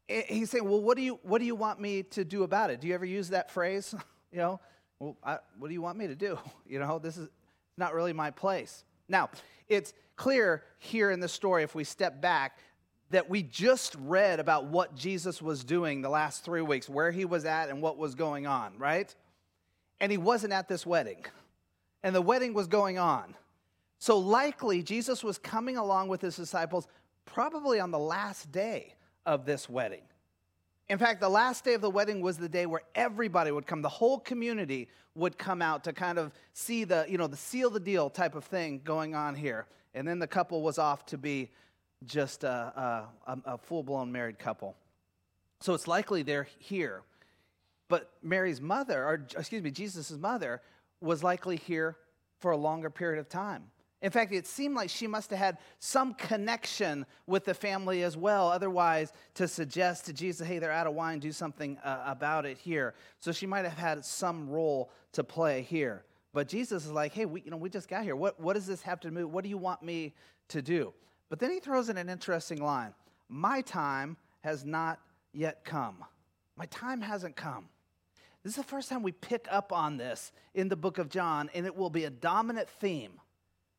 He's 0.07 0.49
saying, 0.49 0.67
Well, 0.67 0.81
what 0.81 0.97
do 0.97 1.03
you, 1.03 1.19
what 1.23 1.39
do 1.39 1.45
you 1.45 1.55
want 1.55 1.79
me 1.79 2.03
to 2.03 2.25
do 2.25 2.43
about 2.43 2.69
it? 2.69 2.81
Do 2.81 2.87
you 2.87 2.93
ever 2.93 3.05
use 3.05 3.29
that 3.29 3.51
phrase? 3.51 3.95
you 4.31 4.37
know, 4.39 4.59
well, 4.99 5.17
I, 5.23 5.39
what 5.57 5.67
do 5.67 5.73
you 5.73 5.81
want 5.81 5.97
me 5.97 6.07
to 6.07 6.15
do? 6.15 6.37
You 6.65 6.79
know, 6.79 6.97
this 6.97 7.17
is 7.17 7.29
not 7.77 7.93
really 7.93 8.13
my 8.13 8.31
place. 8.31 8.83
Now, 9.07 9.29
it's 9.67 9.93
clear 10.15 10.63
here 10.79 11.11
in 11.11 11.19
the 11.19 11.27
story, 11.27 11.61
if 11.61 11.75
we 11.75 11.83
step 11.83 12.19
back, 12.19 12.57
that 13.11 13.29
we 13.29 13.43
just 13.43 13.95
read 13.99 14.39
about 14.39 14.65
what 14.65 14.95
Jesus 14.95 15.39
was 15.39 15.63
doing 15.63 16.01
the 16.01 16.09
last 16.09 16.43
three 16.43 16.61
weeks, 16.61 16.89
where 16.89 17.11
he 17.11 17.25
was 17.25 17.45
at 17.45 17.69
and 17.69 17.79
what 17.79 17.97
was 17.97 18.15
going 18.15 18.47
on, 18.47 18.75
right? 18.79 19.13
And 19.99 20.11
he 20.11 20.17
wasn't 20.17 20.51
at 20.51 20.67
this 20.67 20.83
wedding, 20.83 21.23
and 22.01 22.15
the 22.15 22.21
wedding 22.21 22.55
was 22.55 22.65
going 22.65 22.97
on. 22.97 23.35
So 23.99 24.17
likely, 24.17 24.81
Jesus 24.81 25.23
was 25.23 25.37
coming 25.37 25.77
along 25.77 26.07
with 26.07 26.21
his 26.21 26.35
disciples 26.35 26.87
probably 27.25 27.79
on 27.79 27.91
the 27.91 27.99
last 27.99 28.51
day 28.51 28.95
of 29.25 29.45
this 29.45 29.69
wedding. 29.69 30.03
In 30.89 30.97
fact, 30.97 31.21
the 31.21 31.29
last 31.29 31.63
day 31.63 31.73
of 31.73 31.81
the 31.81 31.89
wedding 31.89 32.21
was 32.21 32.37
the 32.37 32.49
day 32.49 32.65
where 32.65 32.83
everybody 32.93 33.51
would 33.51 33.65
come. 33.65 33.81
The 33.81 33.89
whole 33.89 34.19
community 34.19 34.89
would 35.15 35.37
come 35.37 35.61
out 35.61 35.83
to 35.85 35.93
kind 35.93 36.17
of 36.17 36.31
see 36.53 36.83
the, 36.83 37.05
you 37.07 37.17
know, 37.17 37.27
the 37.27 37.37
seal 37.37 37.69
the 37.69 37.79
deal 37.79 38.09
type 38.09 38.35
of 38.35 38.43
thing 38.43 38.81
going 38.83 39.15
on 39.15 39.35
here. 39.35 39.67
And 39.93 40.07
then 40.07 40.19
the 40.19 40.27
couple 40.27 40.61
was 40.61 40.77
off 40.77 41.05
to 41.07 41.17
be 41.17 41.51
just 42.05 42.43
a, 42.43 43.07
a, 43.27 43.37
a 43.45 43.57
full 43.57 43.83
blown 43.83 44.11
married 44.11 44.39
couple. 44.39 44.75
So 45.61 45.73
it's 45.73 45.87
likely 45.87 46.23
they're 46.23 46.47
here. 46.59 47.03
But 47.87 48.11
Mary's 48.21 48.59
mother, 48.59 49.05
or 49.05 49.25
excuse 49.37 49.61
me, 49.61 49.71
Jesus' 49.71 50.11
mother, 50.11 50.61
was 50.99 51.23
likely 51.23 51.57
here 51.57 51.97
for 52.39 52.51
a 52.51 52.57
longer 52.57 52.89
period 52.89 53.19
of 53.19 53.29
time. 53.29 53.63
In 54.03 54.11
fact, 54.11 54.33
it 54.33 54.45
seemed 54.45 54.75
like 54.75 54.89
she 54.89 55.07
must 55.07 55.29
have 55.29 55.39
had 55.39 55.57
some 55.79 56.13
connection 56.13 57.05
with 57.25 57.45
the 57.45 57.53
family 57.53 58.03
as 58.03 58.17
well. 58.17 58.49
Otherwise, 58.49 59.13
to 59.35 59.47
suggest 59.47 60.05
to 60.05 60.13
Jesus, 60.13 60.45
hey, 60.45 60.59
they're 60.59 60.73
out 60.73 60.87
of 60.87 60.93
wine, 60.93 61.19
do 61.19 61.31
something 61.31 61.77
uh, 61.85 62.03
about 62.05 62.45
it 62.45 62.57
here. 62.57 62.95
So 63.19 63.31
she 63.31 63.45
might 63.45 63.63
have 63.63 63.77
had 63.77 64.03
some 64.03 64.49
role 64.49 64.91
to 65.13 65.23
play 65.23 65.61
here. 65.61 66.03
But 66.33 66.49
Jesus 66.49 66.83
is 66.83 66.91
like, 66.91 67.13
hey, 67.13 67.25
we, 67.25 67.43
you 67.43 67.51
know, 67.51 67.55
we 67.55 67.69
just 67.69 67.87
got 67.87 68.03
here. 68.03 68.17
What, 68.17 68.37
what 68.41 68.55
does 68.55 68.67
this 68.67 68.81
have 68.81 68.99
to 68.99 69.09
do? 69.09 69.25
What 69.25 69.45
do 69.45 69.49
you 69.49 69.57
want 69.57 69.81
me 69.81 70.13
to 70.49 70.61
do? 70.61 70.93
But 71.29 71.39
then 71.39 71.51
he 71.51 71.61
throws 71.61 71.87
in 71.87 71.97
an 71.97 72.09
interesting 72.09 72.61
line 72.61 72.93
My 73.29 73.61
time 73.61 74.17
has 74.41 74.65
not 74.65 74.99
yet 75.31 75.63
come. 75.63 76.03
My 76.57 76.65
time 76.65 76.99
hasn't 76.99 77.37
come. 77.37 77.69
This 78.43 78.51
is 78.51 78.57
the 78.57 78.63
first 78.63 78.89
time 78.89 79.01
we 79.01 79.13
pick 79.13 79.47
up 79.49 79.71
on 79.71 79.95
this 79.95 80.33
in 80.53 80.67
the 80.67 80.75
book 80.75 80.97
of 80.97 81.07
John, 81.07 81.49
and 81.53 81.65
it 81.65 81.73
will 81.73 81.89
be 81.89 82.03
a 82.03 82.09
dominant 82.09 82.67
theme 82.67 83.13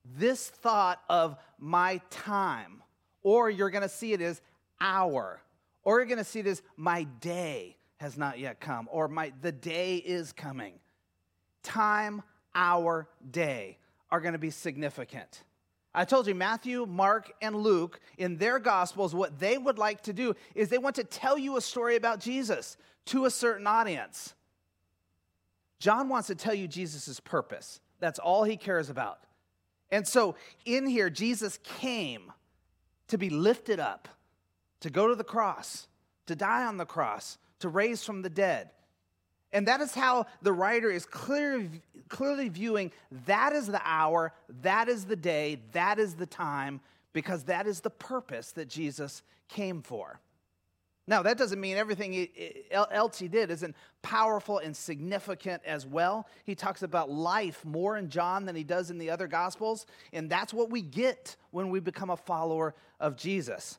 this 0.04 0.48
thought 0.48 1.00
of 1.08 1.36
my 1.58 2.00
time, 2.10 2.82
or 3.22 3.50
you're 3.50 3.70
going 3.70 3.82
to 3.82 3.88
see 3.88 4.12
it 4.12 4.20
as 4.20 4.40
hour, 4.80 5.40
or 5.82 5.98
you're 5.98 6.06
going 6.06 6.18
to 6.18 6.24
see 6.24 6.40
it 6.40 6.46
as 6.46 6.62
my 6.76 7.04
day 7.20 7.76
has 7.96 8.18
not 8.18 8.38
yet 8.38 8.60
come, 8.60 8.88
or 8.90 9.08
my 9.08 9.32
the 9.40 9.52
day 9.52 9.96
is 9.96 10.32
coming. 10.32 10.74
Time, 11.62 12.22
hour, 12.54 13.08
day 13.30 13.78
are 14.10 14.20
going 14.20 14.34
to 14.34 14.38
be 14.38 14.50
significant. 14.50 15.42
I 15.94 16.04
told 16.04 16.26
you, 16.26 16.34
Matthew, 16.34 16.86
Mark, 16.86 17.32
and 17.40 17.54
Luke, 17.54 18.00
in 18.18 18.36
their 18.36 18.58
Gospels, 18.58 19.14
what 19.14 19.38
they 19.38 19.56
would 19.56 19.78
like 19.78 20.02
to 20.02 20.12
do 20.12 20.34
is 20.54 20.68
they 20.68 20.78
want 20.78 20.96
to 20.96 21.04
tell 21.04 21.38
you 21.38 21.56
a 21.56 21.60
story 21.60 21.94
about 21.94 22.18
Jesus 22.18 22.76
to 23.06 23.26
a 23.26 23.30
certain 23.30 23.66
audience. 23.66 24.34
John 25.78 26.08
wants 26.08 26.26
to 26.28 26.34
tell 26.34 26.54
you 26.54 26.66
Jesus' 26.66 27.20
purpose. 27.20 27.80
That's 28.00 28.18
all 28.18 28.42
he 28.42 28.56
cares 28.56 28.90
about. 28.90 29.20
And 29.90 30.06
so 30.06 30.34
in 30.64 30.86
here, 30.86 31.10
Jesus 31.10 31.58
came 31.62 32.32
to 33.08 33.18
be 33.18 33.30
lifted 33.30 33.78
up, 33.78 34.08
to 34.80 34.90
go 34.90 35.08
to 35.08 35.14
the 35.14 35.24
cross, 35.24 35.88
to 36.26 36.34
die 36.34 36.64
on 36.64 36.76
the 36.76 36.86
cross, 36.86 37.38
to 37.60 37.68
raise 37.68 38.04
from 38.04 38.22
the 38.22 38.30
dead. 38.30 38.70
And 39.52 39.68
that 39.68 39.80
is 39.80 39.94
how 39.94 40.26
the 40.42 40.52
writer 40.52 40.90
is 40.90 41.06
clear, 41.06 41.70
clearly 42.08 42.48
viewing 42.48 42.90
that 43.26 43.52
is 43.52 43.68
the 43.68 43.80
hour, 43.84 44.32
that 44.62 44.88
is 44.88 45.04
the 45.04 45.16
day, 45.16 45.60
that 45.72 45.98
is 45.98 46.14
the 46.16 46.26
time, 46.26 46.80
because 47.12 47.44
that 47.44 47.66
is 47.66 47.80
the 47.80 47.90
purpose 47.90 48.50
that 48.52 48.68
Jesus 48.68 49.22
came 49.48 49.80
for. 49.80 50.18
Now, 51.06 51.22
that 51.22 51.36
doesn't 51.36 51.60
mean 51.60 51.76
everything 51.76 52.28
else 52.70 53.18
he 53.18 53.28
did 53.28 53.50
isn't 53.50 53.76
powerful 54.00 54.58
and 54.58 54.74
significant 54.74 55.62
as 55.66 55.86
well. 55.86 56.26
He 56.44 56.54
talks 56.54 56.82
about 56.82 57.10
life 57.10 57.62
more 57.64 57.98
in 57.98 58.08
John 58.08 58.46
than 58.46 58.56
he 58.56 58.64
does 58.64 58.90
in 58.90 58.96
the 58.96 59.10
other 59.10 59.26
Gospels, 59.26 59.84
and 60.14 60.30
that's 60.30 60.54
what 60.54 60.70
we 60.70 60.80
get 60.80 61.36
when 61.50 61.68
we 61.68 61.80
become 61.80 62.08
a 62.08 62.16
follower 62.16 62.74
of 63.00 63.16
Jesus. 63.16 63.78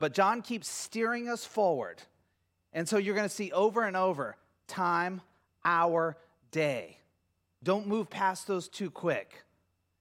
But 0.00 0.14
John 0.14 0.42
keeps 0.42 0.68
steering 0.68 1.28
us 1.28 1.44
forward. 1.44 2.02
And 2.72 2.88
so 2.88 2.98
you're 2.98 3.14
going 3.14 3.28
to 3.28 3.34
see 3.34 3.52
over 3.52 3.84
and 3.84 3.96
over 3.96 4.36
time, 4.66 5.20
hour, 5.64 6.16
day. 6.50 6.98
Don't 7.62 7.86
move 7.86 8.10
past 8.10 8.48
those 8.48 8.68
too 8.68 8.90
quick. 8.90 9.44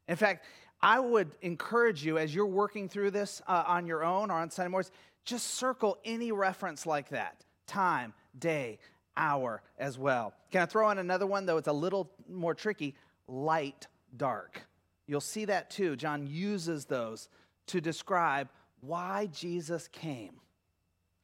In 0.08 0.16
fact, 0.16 0.46
I 0.82 1.00
would 1.00 1.32
encourage 1.42 2.04
you 2.04 2.18
as 2.18 2.34
you're 2.36 2.46
working 2.46 2.90
through 2.90 3.12
this 3.12 3.42
uh, 3.48 3.64
on 3.68 3.86
your 3.88 4.04
own 4.04 4.32
or 4.32 4.40
on 4.40 4.50
Sunday 4.50 4.70
mornings 4.70 4.92
just 5.26 5.56
circle 5.56 5.98
any 6.04 6.32
reference 6.32 6.86
like 6.86 7.10
that 7.10 7.44
time, 7.66 8.14
day, 8.38 8.80
hour 9.16 9.62
as 9.78 9.98
well. 9.98 10.34
Can 10.52 10.62
I 10.62 10.66
throw 10.66 10.90
in 10.90 10.98
another 10.98 11.26
one, 11.26 11.46
though 11.46 11.58
it's 11.58 11.68
a 11.68 11.74
little 11.74 12.12
more 12.30 12.54
tricky? 12.54 12.96
Light, 13.28 13.88
dark. 14.16 14.62
You'll 15.08 15.22
see 15.22 15.46
that 15.46 15.70
too. 15.70 15.96
John 15.96 16.28
uses 16.28 16.86
those 16.86 17.30
to 17.68 17.82
describe 17.82 18.50
why 18.82 19.28
Jesus 19.28 19.88
came. 19.88 20.40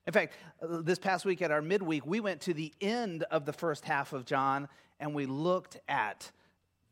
In 0.08 0.14
fact, 0.14 0.34
this 0.62 0.98
past 0.98 1.26
week 1.26 1.42
at 1.42 1.52
our 1.52 1.62
midweek, 1.62 2.06
we 2.06 2.20
went 2.20 2.42
to 2.42 2.54
the 2.54 2.74
end 2.82 3.24
of 3.24 3.46
the 3.46 3.54
first 3.54 3.86
half 3.86 4.14
of 4.14 4.26
John 4.26 4.68
and 5.00 5.14
we 5.14 5.26
looked 5.26 5.78
at 5.88 6.32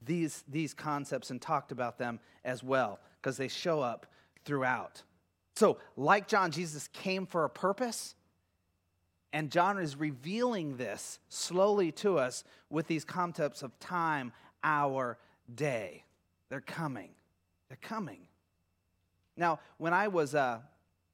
these, 0.06 0.44
these 0.48 0.74
concepts 0.74 1.32
and 1.32 1.42
talked 1.42 1.72
about 1.72 1.98
them 1.98 2.20
as 2.46 2.64
well 2.64 3.00
because 3.22 3.38
they 3.38 3.48
show 3.48 3.82
up 3.82 4.06
throughout. 4.46 5.04
So, 5.58 5.80
like 5.96 6.28
John, 6.28 6.52
Jesus 6.52 6.88
came 6.90 7.26
for 7.26 7.44
a 7.44 7.50
purpose. 7.50 8.14
And 9.34 9.50
John 9.50 9.80
is 9.80 9.96
revealing 9.96 10.78
this 10.78 11.18
slowly 11.30 11.92
to 11.94 12.20
us 12.20 12.44
with 12.70 12.86
these 12.86 13.04
concepts 13.04 13.64
of 13.64 13.78
time, 13.80 14.34
hour, 14.64 15.18
day. 15.56 16.04
They're 16.50 16.62
coming. 16.62 17.10
They're 17.70 17.80
coming. 17.82 18.20
Now, 19.36 19.60
when 19.80 19.96
I 19.96 20.10
was 20.10 20.36
uh, 20.36 20.60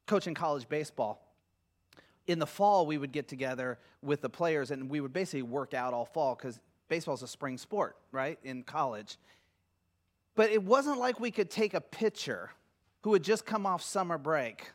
coaching 0.08 0.34
college 0.34 0.68
baseball, 0.68 1.26
in 2.28 2.38
the 2.38 2.46
fall 2.46 2.86
we 2.86 2.98
would 2.98 3.14
get 3.14 3.30
together 3.30 3.80
with 4.02 4.20
the 4.20 4.30
players 4.30 4.72
and 4.72 4.90
we 4.90 5.00
would 5.00 5.14
basically 5.14 5.44
work 5.44 5.74
out 5.74 5.94
all 5.94 6.06
fall 6.06 6.36
because 6.36 6.60
baseball 6.90 7.16
is 7.16 7.24
a 7.24 7.30
spring 7.30 7.58
sport, 7.58 7.96
right, 8.12 8.38
in 8.44 8.64
college. 8.64 9.18
But 10.36 10.52
it 10.52 10.62
wasn't 10.62 11.00
like 11.00 11.22
we 11.22 11.32
could 11.32 11.50
take 11.50 11.74
a 11.74 11.82
picture 11.82 12.50
who 13.04 13.14
had 13.14 13.24
just 13.24 13.46
come 13.46 13.66
off 13.66 13.82
summer 13.82 14.18
break. 14.18 14.72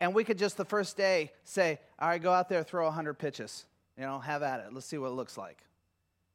And 0.00 0.14
we 0.14 0.22
could 0.24 0.38
just 0.38 0.56
the 0.56 0.64
first 0.64 0.96
day 0.96 1.32
say, 1.44 1.80
all 1.98 2.08
right, 2.08 2.22
go 2.22 2.32
out 2.32 2.48
there, 2.48 2.62
throw 2.62 2.84
100 2.84 3.14
pitches. 3.14 3.64
You 3.96 4.04
know, 4.04 4.18
have 4.20 4.42
at 4.42 4.60
it. 4.60 4.72
Let's 4.72 4.86
see 4.86 4.98
what 4.98 5.08
it 5.08 5.14
looks 5.14 5.36
like. 5.36 5.58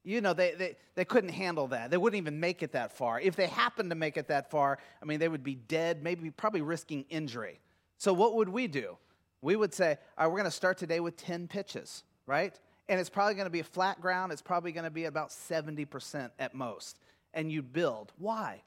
You 0.04 0.20
know, 0.20 0.34
they, 0.34 0.52
they, 0.52 0.76
they 0.96 1.06
couldn't 1.06 1.30
handle 1.30 1.68
that. 1.68 1.90
They 1.90 1.96
wouldn't 1.96 2.22
even 2.22 2.42
make 2.42 2.62
it 2.62 2.74
that 2.74 2.92
far. 2.92 3.22
If 3.22 3.38
they 3.38 3.48
happened 3.48 3.90
to 3.92 3.96
make 3.96 4.18
it 4.18 4.28
that 4.28 4.52
far, 4.52 4.80
I 5.02 5.06
mean, 5.06 5.20
they 5.20 5.30
would 5.30 5.44
be 5.44 5.56
dead, 5.56 6.04
maybe 6.04 6.30
probably 6.30 6.62
risking 6.62 7.06
injury. 7.10 7.62
So 7.98 8.12
what 8.12 8.36
would 8.36 8.50
we 8.50 8.68
do? 8.68 8.98
We 9.42 9.56
would 9.56 9.74
say, 9.74 9.98
all 10.18 10.26
right, 10.26 10.32
we're 10.32 10.40
going 10.40 10.46
to 10.46 10.52
start 10.52 10.78
today 10.78 11.00
with 11.00 11.16
10 11.16 11.48
pitches, 11.48 12.04
right? 12.26 12.58
And 12.90 13.00
it's 13.00 13.10
probably 13.10 13.36
going 13.36 13.46
to 13.46 13.52
be 13.52 13.62
a 13.62 13.66
flat 13.66 14.02
ground. 14.02 14.34
It's 14.34 14.42
probably 14.42 14.74
going 14.74 14.84
to 14.84 14.92
be 14.92 15.06
about 15.06 15.30
70% 15.30 16.32
at 16.38 16.54
most. 16.54 17.00
And 17.34 17.50
you'd 17.50 17.72
build. 17.72 18.12
Why? 18.18 18.62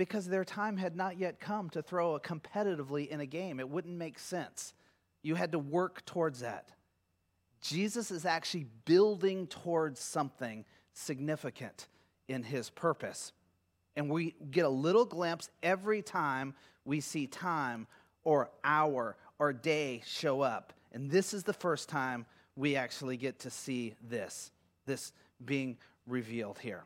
Because 0.00 0.24
their 0.24 0.46
time 0.46 0.78
had 0.78 0.96
not 0.96 1.18
yet 1.18 1.38
come 1.40 1.68
to 1.68 1.82
throw 1.82 2.14
a 2.14 2.20
competitively 2.20 3.06
in 3.06 3.20
a 3.20 3.26
game. 3.26 3.60
It 3.60 3.68
wouldn't 3.68 3.98
make 3.98 4.18
sense. 4.18 4.72
You 5.22 5.34
had 5.34 5.52
to 5.52 5.58
work 5.58 6.06
towards 6.06 6.40
that. 6.40 6.70
Jesus 7.60 8.10
is 8.10 8.24
actually 8.24 8.64
building 8.86 9.46
towards 9.46 10.00
something 10.00 10.64
significant 10.94 11.86
in 12.28 12.42
his 12.42 12.70
purpose. 12.70 13.34
And 13.94 14.08
we 14.08 14.36
get 14.50 14.64
a 14.64 14.70
little 14.70 15.04
glimpse 15.04 15.50
every 15.62 16.00
time 16.00 16.54
we 16.86 17.02
see 17.02 17.26
time 17.26 17.86
or 18.24 18.50
hour 18.64 19.18
or 19.38 19.52
day 19.52 20.00
show 20.06 20.40
up. 20.40 20.72
And 20.92 21.10
this 21.10 21.34
is 21.34 21.42
the 21.42 21.52
first 21.52 21.90
time 21.90 22.24
we 22.56 22.74
actually 22.74 23.18
get 23.18 23.38
to 23.40 23.50
see 23.50 23.96
this, 24.08 24.50
this 24.86 25.12
being 25.44 25.76
revealed 26.06 26.58
here. 26.58 26.84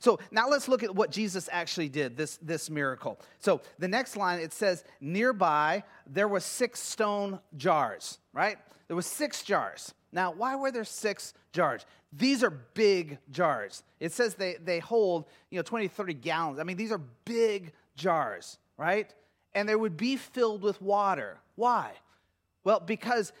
So 0.00 0.18
now 0.30 0.48
let's 0.48 0.68
look 0.68 0.82
at 0.82 0.94
what 0.94 1.10
Jesus 1.10 1.48
actually 1.52 1.88
did, 1.88 2.16
this, 2.16 2.38
this 2.42 2.70
miracle. 2.70 3.18
So 3.38 3.60
the 3.78 3.88
next 3.88 4.16
line, 4.16 4.40
it 4.40 4.52
says, 4.52 4.84
nearby 5.00 5.84
there 6.06 6.28
were 6.28 6.40
six 6.40 6.80
stone 6.80 7.40
jars, 7.56 8.18
right? 8.32 8.58
There 8.88 8.96
was 8.96 9.06
six 9.06 9.42
jars. 9.42 9.94
Now, 10.12 10.32
why 10.32 10.56
were 10.56 10.70
there 10.70 10.84
six 10.84 11.34
jars? 11.52 11.84
These 12.12 12.44
are 12.44 12.50
big 12.50 13.18
jars. 13.30 13.82
It 13.98 14.12
says 14.12 14.34
they, 14.34 14.54
they 14.62 14.78
hold, 14.78 15.26
you 15.50 15.58
know, 15.58 15.62
20, 15.62 15.88
30 15.88 16.14
gallons. 16.14 16.58
I 16.60 16.62
mean, 16.62 16.76
these 16.76 16.92
are 16.92 17.00
big 17.24 17.72
jars, 17.96 18.58
right? 18.76 19.12
And 19.54 19.68
they 19.68 19.74
would 19.74 19.96
be 19.96 20.16
filled 20.16 20.62
with 20.62 20.80
water. 20.80 21.38
Why? 21.56 21.92
Well, 22.62 22.80
because 22.80 23.32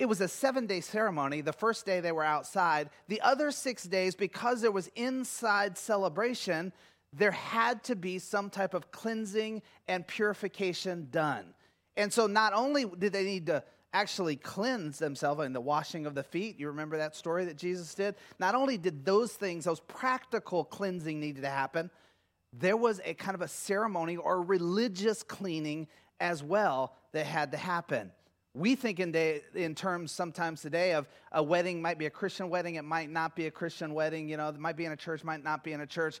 it 0.00 0.08
was 0.08 0.22
a 0.22 0.28
seven 0.28 0.66
day 0.66 0.80
ceremony. 0.80 1.42
The 1.42 1.52
first 1.52 1.84
day 1.84 2.00
they 2.00 2.10
were 2.10 2.24
outside. 2.24 2.88
The 3.08 3.20
other 3.20 3.50
six 3.50 3.84
days, 3.84 4.14
because 4.14 4.62
there 4.62 4.72
was 4.72 4.88
inside 4.96 5.76
celebration, 5.76 6.72
there 7.12 7.30
had 7.30 7.84
to 7.84 7.94
be 7.94 8.18
some 8.18 8.48
type 8.48 8.72
of 8.72 8.90
cleansing 8.90 9.60
and 9.88 10.06
purification 10.06 11.08
done. 11.10 11.52
And 11.98 12.10
so 12.10 12.26
not 12.26 12.54
only 12.54 12.86
did 12.86 13.12
they 13.12 13.24
need 13.24 13.46
to 13.46 13.62
actually 13.92 14.36
cleanse 14.36 14.98
themselves 14.98 15.44
in 15.44 15.52
the 15.52 15.60
washing 15.60 16.06
of 16.06 16.14
the 16.14 16.22
feet, 16.22 16.58
you 16.58 16.68
remember 16.68 16.96
that 16.96 17.14
story 17.14 17.44
that 17.44 17.58
Jesus 17.58 17.94
did? 17.94 18.14
Not 18.38 18.54
only 18.54 18.78
did 18.78 19.04
those 19.04 19.34
things, 19.34 19.66
those 19.66 19.80
practical 19.80 20.64
cleansing 20.64 21.20
needed 21.20 21.42
to 21.42 21.50
happen, 21.50 21.90
there 22.54 22.76
was 22.76 23.02
a 23.04 23.12
kind 23.12 23.34
of 23.34 23.42
a 23.42 23.48
ceremony 23.48 24.16
or 24.16 24.40
religious 24.40 25.22
cleaning 25.22 25.88
as 26.20 26.42
well 26.42 26.96
that 27.12 27.26
had 27.26 27.52
to 27.52 27.58
happen. 27.58 28.12
We 28.54 28.74
think 28.74 28.98
in, 28.98 29.12
day, 29.12 29.42
in 29.54 29.74
terms 29.74 30.10
sometimes 30.10 30.60
today 30.60 30.94
of 30.94 31.08
a 31.30 31.42
wedding 31.42 31.80
might 31.80 31.98
be 31.98 32.06
a 32.06 32.10
Christian 32.10 32.48
wedding, 32.50 32.74
it 32.74 32.84
might 32.84 33.10
not 33.10 33.36
be 33.36 33.46
a 33.46 33.50
Christian 33.50 33.94
wedding, 33.94 34.28
you 34.28 34.36
know, 34.36 34.48
it 34.48 34.58
might 34.58 34.76
be 34.76 34.84
in 34.84 34.92
a 34.92 34.96
church, 34.96 35.22
might 35.22 35.44
not 35.44 35.62
be 35.62 35.72
in 35.72 35.80
a 35.80 35.86
church. 35.86 36.20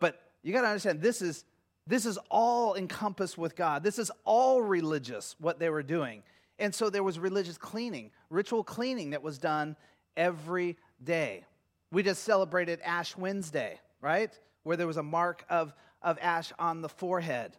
But 0.00 0.20
you 0.42 0.52
got 0.52 0.62
to 0.62 0.68
understand 0.68 1.00
this 1.00 1.22
is 1.22 1.44
this 1.86 2.06
is 2.06 2.18
all 2.30 2.74
encompassed 2.76 3.38
with 3.38 3.56
God. 3.56 3.82
This 3.82 3.98
is 3.98 4.12
all 4.24 4.62
religious 4.62 5.34
what 5.40 5.58
they 5.58 5.70
were 5.70 5.82
doing. 5.82 6.22
And 6.58 6.74
so 6.74 6.90
there 6.90 7.02
was 7.02 7.18
religious 7.18 7.56
cleaning, 7.56 8.10
ritual 8.28 8.62
cleaning 8.62 9.10
that 9.10 9.22
was 9.22 9.38
done 9.38 9.76
every 10.16 10.76
day. 11.02 11.44
We 11.90 12.02
just 12.02 12.22
celebrated 12.22 12.80
Ash 12.84 13.16
Wednesday, 13.16 13.80
right? 14.00 14.38
Where 14.62 14.76
there 14.76 14.86
was 14.86 14.98
a 14.98 15.02
mark 15.02 15.44
of 15.48 15.72
of 16.02 16.18
ash 16.20 16.52
on 16.58 16.80
the 16.80 16.88
forehead. 16.88 17.56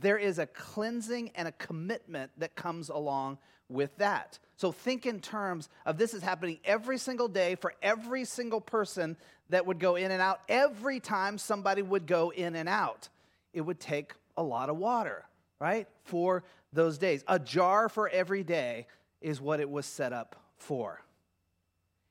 There 0.00 0.18
is 0.18 0.38
a 0.38 0.46
cleansing 0.46 1.32
and 1.34 1.48
a 1.48 1.52
commitment 1.52 2.30
that 2.38 2.54
comes 2.54 2.88
along 2.88 3.38
with 3.68 3.96
that. 3.96 4.38
So 4.56 4.70
think 4.70 5.06
in 5.06 5.20
terms 5.20 5.68
of 5.86 5.98
this 5.98 6.14
is 6.14 6.22
happening 6.22 6.58
every 6.64 6.98
single 6.98 7.28
day 7.28 7.56
for 7.56 7.74
every 7.82 8.24
single 8.24 8.60
person 8.60 9.16
that 9.48 9.66
would 9.66 9.78
go 9.78 9.96
in 9.96 10.10
and 10.10 10.22
out. 10.22 10.40
Every 10.48 11.00
time 11.00 11.38
somebody 11.38 11.82
would 11.82 12.06
go 12.06 12.30
in 12.30 12.54
and 12.54 12.68
out, 12.68 13.08
it 13.52 13.62
would 13.62 13.80
take 13.80 14.12
a 14.36 14.42
lot 14.42 14.68
of 14.68 14.76
water, 14.76 15.24
right? 15.58 15.88
For 16.04 16.44
those 16.72 16.98
days. 16.98 17.24
A 17.28 17.38
jar 17.38 17.88
for 17.88 18.08
every 18.08 18.44
day 18.44 18.86
is 19.20 19.40
what 19.40 19.60
it 19.60 19.68
was 19.68 19.86
set 19.86 20.12
up 20.12 20.36
for. 20.56 21.02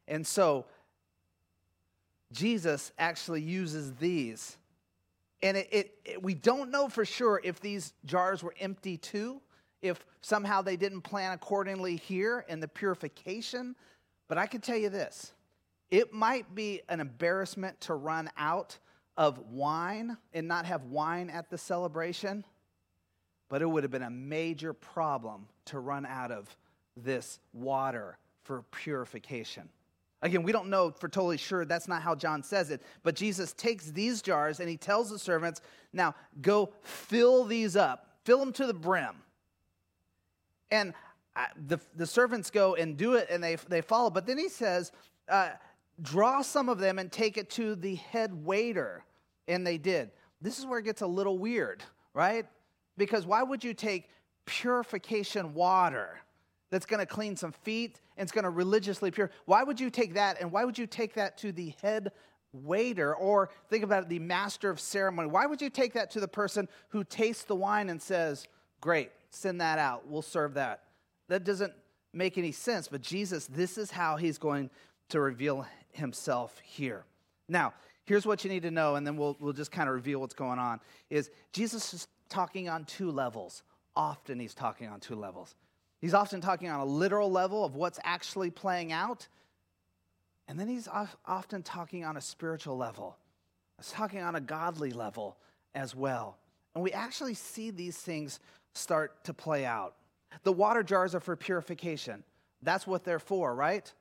And 0.08 0.26
so 0.26 0.66
Jesus 2.32 2.92
actually 2.98 3.42
uses 3.42 3.94
these. 3.96 4.58
And 5.44 5.58
it, 5.58 5.68
it, 5.72 5.94
it, 6.06 6.24
we 6.24 6.34
don't 6.34 6.72
know 6.72 6.88
for 6.88 7.06
sure 7.06 7.42
if 7.44 7.60
these 7.60 7.94
jars 8.06 8.44
were 8.44 8.54
empty 8.60 8.98
too, 8.98 9.42
if 9.82 10.06
somehow 10.22 10.62
they 10.62 10.76
didn't 10.76 11.02
plan 11.02 11.32
accordingly 11.32 11.96
here 11.96 12.46
in 12.48 12.60
the 12.60 12.68
purification. 12.68 13.76
But 14.28 14.38
I 14.38 14.46
can 14.46 14.62
tell 14.62 14.78
you 14.78 14.90
this 14.90 15.34
it 15.90 16.14
might 16.14 16.56
be 16.56 16.82
an 16.88 17.00
embarrassment 17.00 17.80
to 17.82 17.96
run 17.96 18.30
out 18.38 18.78
of 19.18 19.40
wine 19.50 20.18
and 20.34 20.48
not 20.48 20.66
have 20.66 20.86
wine 20.86 21.30
at 21.30 21.50
the 21.50 21.58
celebration, 21.58 22.46
but 23.50 23.62
it 23.62 23.66
would 23.66 23.84
have 23.84 23.92
been 23.92 24.02
a 24.02 24.10
major 24.10 24.74
problem 24.74 25.48
to 25.66 25.80
run 25.80 26.06
out 26.06 26.32
of 26.32 26.56
this 26.96 27.40
water 27.54 28.18
for 28.44 28.64
purification. 28.72 29.70
Again, 30.22 30.44
we 30.44 30.52
don't 30.52 30.70
know 30.70 30.92
for 30.92 31.10
totally 31.10 31.38
sure. 31.38 31.66
That's 31.66 31.88
not 31.88 32.02
how 32.04 32.14
John 32.14 32.44
says 32.44 32.70
it. 32.70 32.82
But 33.04 33.16
Jesus 33.16 33.54
takes 33.54 33.88
these 33.92 34.22
jars 34.22 34.60
and 34.60 34.70
he 34.70 34.78
tells 34.78 35.10
the 35.10 35.18
servants, 35.18 35.62
now 35.94 36.14
go 36.42 36.74
fill 36.84 37.46
these 37.46 37.76
up, 37.76 38.18
fill 38.24 38.40
them 38.40 38.54
to 38.54 38.68
the 38.68 38.74
brim. 38.74 39.16
And 40.70 40.94
I, 41.36 41.48
the, 41.68 41.80
the 41.96 42.06
servants 42.06 42.52
go 42.52 42.76
and 42.76 42.96
do 42.96 43.16
it 43.16 43.28
and 43.32 43.44
they, 43.44 43.56
they 43.68 43.82
follow. 43.82 44.10
But 44.10 44.28
then 44.28 44.38
he 44.38 44.48
says, 44.48 44.92
uh, 45.28 45.50
draw 46.02 46.42
some 46.42 46.70
of 46.70 46.78
them 46.78 47.00
and 47.00 47.12
take 47.12 47.38
it 47.38 47.50
to 47.52 47.76
the 47.76 47.96
head 47.96 48.46
waiter. 48.46 49.04
And 49.48 49.66
they 49.66 49.78
did. 49.80 50.12
This 50.40 50.60
is 50.60 50.66
where 50.66 50.80
it 50.80 50.84
gets 50.84 51.02
a 51.02 51.08
little 51.08 51.40
weird, 51.40 51.84
right? 52.14 52.46
Because 52.96 53.26
why 53.26 53.42
would 53.42 53.64
you 53.64 53.74
take 53.74 54.10
purification 54.46 55.54
water 55.56 56.20
that's 56.72 56.88
going 56.88 57.00
to 57.00 57.06
clean 57.06 57.36
some 57.36 57.52
feet 57.52 58.02
and 58.18 58.26
it's 58.26 58.32
going 58.32 58.44
to 58.44 58.50
religiously 58.50 59.12
pure? 59.12 59.30
Why 59.46 59.64
would 59.64 59.80
you 59.80 59.92
take 59.92 60.16
that 60.16 60.42
and 60.42 60.52
why 60.52 60.66
would 60.66 60.78
you 60.78 60.88
take 60.88 61.14
that 61.14 61.38
to 61.40 61.52
the 61.52 61.76
head 61.82 62.12
waiter 62.54 63.16
or 63.16 63.50
think 63.70 63.84
about 63.84 64.04
it, 64.04 64.10
the 64.10 64.20
master 64.20 64.70
of 64.70 64.80
ceremony? 64.80 65.30
Why 65.30 65.46
would 65.46 65.62
you 65.62 65.70
take 65.70 65.94
that 65.94 66.10
to 66.12 66.20
the 66.20 66.28
person 66.28 66.68
who 66.90 67.04
tastes 67.04 67.44
the 67.44 67.56
wine 67.56 67.90
and 67.90 68.02
says, 68.02 68.48
Great, 68.80 69.12
send 69.30 69.62
that 69.62 69.78
out, 69.78 70.08
we'll 70.08 70.24
serve 70.24 70.56
that? 70.56 70.84
That 71.28 71.44
doesn't 71.44 71.74
make 72.14 72.38
any 72.38 72.52
sense, 72.52 72.88
but 72.88 73.02
Jesus, 73.02 73.46
this 73.46 73.78
is 73.78 73.92
how 73.92 74.18
he's 74.18 74.38
going 74.38 74.70
to 75.10 75.20
reveal 75.20 75.66
himself 75.92 76.60
here. 76.64 77.06
Now, 77.48 77.74
here's 78.06 78.26
what 78.26 78.44
you 78.44 78.50
need 78.50 78.64
to 78.64 78.72
know, 78.72 78.96
and 78.96 79.06
then 79.06 79.18
we'll, 79.18 79.38
we'll 79.40 79.54
just 79.54 79.72
kind 79.72 79.88
of 79.88 79.96
reveal 79.96 80.20
what's 80.20 80.34
going 80.34 80.60
on, 80.60 80.80
is 81.10 81.30
Jesus 81.54 81.94
is 81.94 82.08
talking 82.30 82.70
on 82.70 82.86
two 82.86 83.12
levels. 83.12 83.64
Often 83.96 84.40
he's 84.40 84.54
talking 84.54 84.88
on 84.88 85.00
two 85.00 85.16
levels. 85.16 85.56
He's 86.02 86.16
often 86.16 86.42
talking 86.42 86.68
on 86.68 86.80
a 86.80 86.86
literal 86.86 87.32
level 87.32 87.64
of 87.64 87.76
what's 87.76 88.00
actually 88.04 88.50
playing 88.50 88.92
out, 88.92 89.28
and 90.48 90.60
then 90.60 90.68
he's 90.68 90.88
often 91.26 91.62
talking 91.62 92.04
on 92.04 92.18
a 92.18 92.22
spiritual 92.22 92.76
level. 92.76 93.16
He's 93.78 93.92
talking 93.92 94.22
on 94.22 94.36
a 94.36 94.42
godly 94.42 94.92
level 94.92 95.38
as 95.76 95.96
well. 95.96 96.38
And 96.74 96.84
we 96.84 96.92
actually 96.92 97.36
see 97.36 97.70
these 97.70 97.98
things 97.98 98.40
start 98.74 99.24
to 99.26 99.34
play 99.34 99.66
out. 99.66 99.96
The 100.44 100.52
water 100.52 100.82
jars 100.82 101.14
are 101.14 101.20
for 101.20 101.36
purification. 101.36 102.24
That's 102.64 102.88
what 102.88 103.04
they're 103.04 103.20
for, 103.20 103.54
right? 103.54 103.92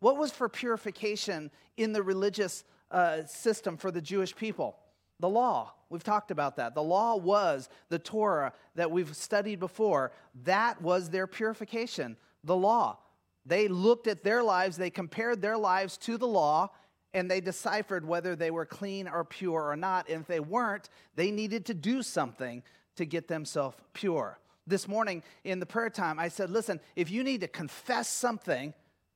What 0.00 0.18
was 0.18 0.30
for 0.30 0.48
purification 0.48 1.50
in 1.76 1.92
the 1.92 2.02
religious 2.02 2.64
uh, 2.90 3.24
system 3.24 3.76
for 3.76 3.90
the 3.90 4.00
Jewish 4.00 4.36
people? 4.36 4.76
The 5.20 5.28
law. 5.28 5.72
We've 5.88 6.04
talked 6.04 6.30
about 6.30 6.56
that. 6.56 6.74
The 6.74 6.82
law 6.82 7.16
was 7.16 7.68
the 7.88 7.98
Torah 7.98 8.52
that 8.74 8.90
we've 8.90 9.14
studied 9.16 9.60
before. 9.60 10.12
That 10.44 10.82
was 10.82 11.10
their 11.10 11.26
purification, 11.26 12.16
the 12.44 12.56
law. 12.56 12.98
They 13.46 13.68
looked 13.68 14.08
at 14.08 14.24
their 14.24 14.42
lives, 14.42 14.76
they 14.76 14.90
compared 14.90 15.40
their 15.40 15.56
lives 15.56 15.96
to 15.98 16.18
the 16.18 16.26
law, 16.26 16.70
and 17.14 17.30
they 17.30 17.40
deciphered 17.40 18.06
whether 18.06 18.36
they 18.36 18.50
were 18.50 18.66
clean 18.66 19.08
or 19.08 19.24
pure 19.24 19.70
or 19.70 19.76
not. 19.76 20.08
And 20.08 20.22
if 20.22 20.26
they 20.26 20.40
weren't, 20.40 20.88
they 21.14 21.30
needed 21.30 21.64
to 21.66 21.74
do 21.74 22.02
something 22.02 22.62
to 22.96 23.06
get 23.06 23.28
themselves 23.28 23.76
pure. 23.94 24.38
This 24.66 24.88
morning 24.88 25.22
in 25.44 25.60
the 25.60 25.66
prayer 25.66 25.88
time, 25.88 26.18
I 26.18 26.28
said, 26.28 26.50
listen, 26.50 26.80
if 26.96 27.10
you 27.10 27.22
need 27.22 27.42
to 27.42 27.48
confess 27.48 28.08
something, 28.08 28.74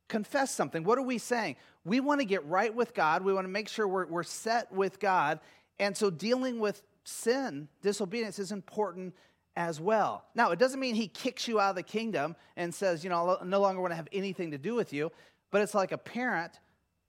confess 0.09 0.55
something. 0.55 0.85
What 0.85 0.99
are 0.99 1.03
we 1.03 1.19
saying? 1.19 1.57
We 1.85 1.99
want 2.01 2.21
to 2.21 2.25
get 2.25 2.45
right 2.47 2.75
with 2.75 2.95
God. 2.95 3.25
We 3.25 3.33
want 3.33 3.47
to 3.47 3.51
make 3.51 3.69
sure 3.69 3.89
we're, 3.89 4.07
we're 4.07 4.23
set 4.23 4.71
with 4.73 5.01
God. 5.01 5.41
And 5.81 5.97
so 5.97 6.11
dealing 6.11 6.61
with 6.61 6.83
sin, 7.05 7.69
disobedience, 7.83 8.39
is 8.39 8.53
important 8.53 9.15
as 9.57 9.81
well. 9.81 10.27
Now, 10.35 10.51
it 10.53 10.59
doesn't 10.59 10.79
mean 10.79 10.95
he 10.95 11.09
kicks 11.09 11.49
you 11.49 11.59
out 11.59 11.71
of 11.71 11.77
the 11.77 11.83
kingdom 11.83 12.37
and 12.57 12.73
says, 12.73 13.03
you 13.03 13.11
know, 13.11 13.39
I 13.41 13.45
no 13.45 13.61
longer 13.61 13.81
want 13.81 13.93
to 13.93 13.97
have 13.97 14.09
anything 14.13 14.51
to 14.53 14.59
do 14.59 14.75
with 14.75 14.93
you. 14.93 15.11
But 15.51 15.63
it's 15.63 15.75
like 15.75 15.91
a 15.91 15.99
parent 15.99 16.61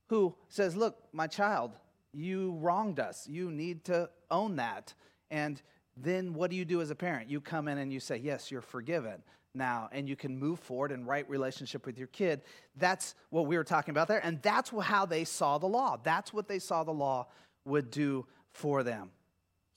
who 0.07 0.33
says, 0.49 0.75
look, 0.75 0.97
my 1.11 1.27
child, 1.27 1.77
you 2.13 2.53
wronged 2.59 2.99
us. 2.99 3.27
You 3.27 3.51
need 3.51 3.83
to 3.85 4.09
own 4.31 4.55
that. 4.55 4.93
And 5.29 5.61
then 5.97 6.33
what 6.33 6.49
do 6.49 6.55
you 6.55 6.65
do 6.65 6.81
as 6.81 6.89
a 6.89 6.95
parent? 6.95 7.29
You 7.29 7.41
come 7.41 7.67
in 7.67 7.77
and 7.77 7.91
you 7.91 7.99
say, 7.99 8.17
yes, 8.17 8.49
you're 8.49 8.61
forgiven 8.61 9.21
now 9.53 9.89
and 9.91 10.07
you 10.07 10.15
can 10.15 10.39
move 10.39 10.59
forward 10.59 10.93
and 10.93 11.05
right 11.05 11.29
relationship 11.29 11.85
with 11.85 11.97
your 11.97 12.07
kid 12.07 12.41
that's 12.77 13.15
what 13.31 13.45
we 13.47 13.57
were 13.57 13.65
talking 13.65 13.91
about 13.91 14.07
there 14.07 14.25
and 14.25 14.41
that's 14.41 14.71
how 14.81 15.05
they 15.05 15.25
saw 15.25 15.57
the 15.57 15.67
law 15.67 15.97
that's 16.03 16.31
what 16.31 16.47
they 16.47 16.57
saw 16.57 16.85
the 16.85 16.91
law 16.91 17.27
would 17.65 17.91
do 17.91 18.25
for 18.51 18.83
them 18.83 19.11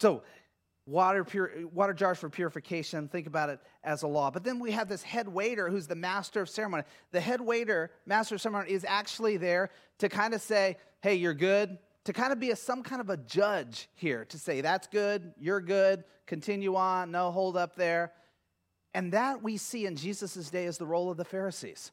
so 0.00 0.22
water 0.86 1.24
pure, 1.24 1.50
water 1.72 1.94
jars 1.94 2.18
for 2.18 2.28
purification 2.28 3.08
think 3.08 3.26
about 3.26 3.48
it 3.48 3.58
as 3.82 4.02
a 4.02 4.06
law 4.06 4.30
but 4.30 4.44
then 4.44 4.58
we 4.58 4.70
have 4.70 4.88
this 4.88 5.02
head 5.02 5.28
waiter 5.28 5.68
who's 5.68 5.86
the 5.86 5.94
master 5.94 6.42
of 6.42 6.48
ceremony 6.48 6.82
the 7.12 7.20
head 7.20 7.40
waiter 7.40 7.90
master 8.06 8.34
of 8.34 8.40
ceremony 8.40 8.70
is 8.70 8.84
actually 8.86 9.36
there 9.36 9.70
to 9.98 10.08
kind 10.08 10.34
of 10.34 10.42
say 10.42 10.76
hey 11.02 11.14
you're 11.14 11.34
good 11.34 11.78
to 12.04 12.12
kind 12.12 12.34
of 12.34 12.38
be 12.38 12.50
a, 12.50 12.56
some 12.56 12.82
kind 12.82 13.00
of 13.00 13.08
a 13.08 13.16
judge 13.16 13.88
here 13.94 14.24
to 14.26 14.38
say 14.38 14.60
that's 14.60 14.86
good 14.88 15.32
you're 15.38 15.60
good 15.60 16.04
continue 16.26 16.74
on 16.76 17.10
no 17.10 17.30
hold 17.30 17.56
up 17.56 17.74
there 17.76 18.12
and 18.94 19.10
that 19.12 19.42
we 19.42 19.56
see 19.56 19.86
in 19.86 19.96
Jesus' 19.96 20.48
day 20.48 20.66
is 20.66 20.78
the 20.78 20.86
role 20.86 21.10
of 21.10 21.16
the 21.16 21.24
Pharisees. 21.24 21.90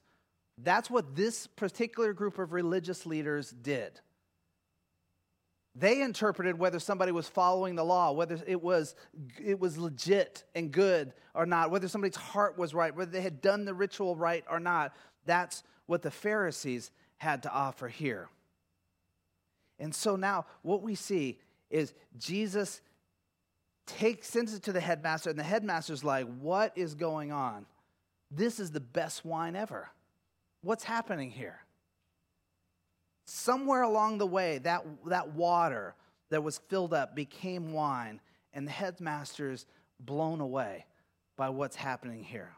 That's 0.60 0.89
what 0.89 1.15
this 1.15 1.48
particular 1.48 2.13
group 2.13 2.38
of 2.38 2.54
religious 2.54 3.08
leaders 3.08 3.50
did. 3.50 4.00
They 5.73 6.01
interpreted 6.01 6.60
whether 6.60 6.79
somebody 6.79 7.12
was 7.12 7.27
following 7.27 7.75
the 7.75 7.84
law, 7.84 8.12
whether 8.12 8.39
it 8.45 8.62
was, 8.62 8.95
it 9.41 9.60
was 9.60 9.77
legit 9.77 10.43
and 10.53 10.71
good 10.71 11.13
or 11.34 11.45
not, 11.45 11.71
whether 11.71 11.88
somebody's 11.88 12.17
heart 12.17 12.57
was 12.57 12.73
right, 12.73 12.93
whether 12.93 13.12
they 13.12 13.21
had 13.21 13.41
done 13.41 13.63
the 13.63 13.73
ritual 13.73 14.15
right 14.15 14.43
or 14.49 14.60
not. 14.60 14.93
That's 15.25 15.63
what 15.86 16.01
the 16.01 16.12
Pharisees 16.12 16.91
had 17.17 17.43
to 17.43 17.51
offer 17.51 17.88
here. 17.88 18.27
And 19.79 19.95
so 19.95 20.15
now 20.15 20.45
what 20.62 20.81
we 20.81 20.95
see 20.95 21.39
is 21.69 21.93
Jesus 22.17 22.81
takes 23.88 24.27
sends 24.27 24.53
it 24.53 24.63
to 24.63 24.73
the 24.73 24.79
headmaster, 24.79 25.29
and 25.29 25.39
the 25.39 25.43
headmaster's 25.43 26.03
like, 26.03 26.27
What 26.39 26.73
is 26.75 26.95
going 26.95 27.31
on? 27.31 27.65
This 28.29 28.60
is 28.60 28.71
the 28.71 28.79
best 28.79 29.25
wine 29.25 29.55
ever. 29.55 29.89
What's 30.62 30.84
happening 30.84 31.31
here? 31.31 31.60
Somewhere 33.34 33.84
along 33.84 34.17
the 34.17 34.28
way, 34.28 34.58
that, 34.58 34.86
that 35.06 35.34
water 35.34 35.96
that 36.32 36.44
was 36.44 36.58
filled 36.67 36.94
up 36.94 37.15
became 37.15 37.72
wine, 37.72 38.20
and 38.54 38.67
the 38.67 38.72
headmaster's 38.72 39.65
blown 40.02 40.41
away 40.41 40.86
by 41.38 41.48
what's 41.48 41.78
happening 41.78 42.26
here. 42.26 42.52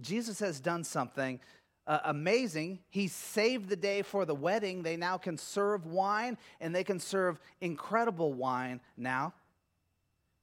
Jesus 0.00 0.38
has 0.38 0.58
done 0.58 0.84
something 0.84 1.38
uh, 1.86 1.98
amazing. 2.04 2.78
He 2.88 3.08
saved 3.08 3.68
the 3.68 3.76
day 3.76 4.00
for 4.00 4.24
the 4.24 4.34
wedding. 4.34 4.82
They 4.82 4.96
now 4.96 5.18
can 5.18 5.36
serve 5.36 5.84
wine, 5.84 6.38
and 6.62 6.74
they 6.74 6.82
can 6.82 6.98
serve 6.98 7.38
incredible 7.60 8.32
wine 8.32 8.80
now. 8.96 9.34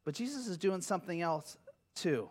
But 0.06 0.14
Jesus 0.14 0.46
is 0.46 0.58
doing 0.60 0.82
something 0.82 1.20
else 1.24 1.58
too. 1.96 2.30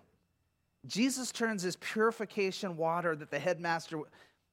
Jesus 0.86 1.32
turns 1.32 1.64
this 1.64 1.76
purification 1.80 2.76
water 2.76 3.16
that 3.16 3.32
the 3.32 3.38
headmaster 3.40 3.98